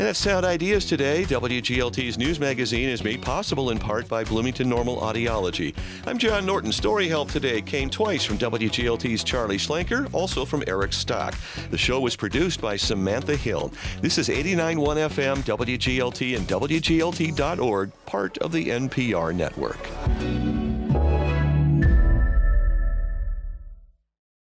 And 0.00 0.08
that's 0.08 0.18
Sound 0.18 0.46
Ideas 0.46 0.86
today. 0.86 1.24
WGLT's 1.24 2.16
news 2.16 2.40
magazine 2.40 2.88
is 2.88 3.04
made 3.04 3.20
possible 3.20 3.68
in 3.68 3.78
part 3.78 4.08
by 4.08 4.24
Bloomington 4.24 4.66
Normal 4.66 4.96
Audiology. 4.96 5.76
I'm 6.06 6.16
John 6.16 6.46
Norton. 6.46 6.72
Story 6.72 7.06
help 7.06 7.30
today 7.30 7.60
came 7.60 7.90
twice 7.90 8.24
from 8.24 8.38
WGLT's 8.38 9.22
Charlie 9.22 9.58
Schlenker, 9.58 10.08
also 10.14 10.46
from 10.46 10.64
Eric 10.66 10.94
Stock. 10.94 11.34
The 11.70 11.76
show 11.76 12.00
was 12.00 12.16
produced 12.16 12.62
by 12.62 12.76
Samantha 12.76 13.36
Hill. 13.36 13.74
This 14.00 14.16
is 14.16 14.30
89.1 14.30 15.10
FM, 15.10 15.36
WGLT, 15.42 16.34
and 16.34 16.48
WGLT.org, 16.48 17.92
part 18.06 18.38
of 18.38 18.52
the 18.52 18.68
NPR 18.68 19.34
network. 19.34 20.69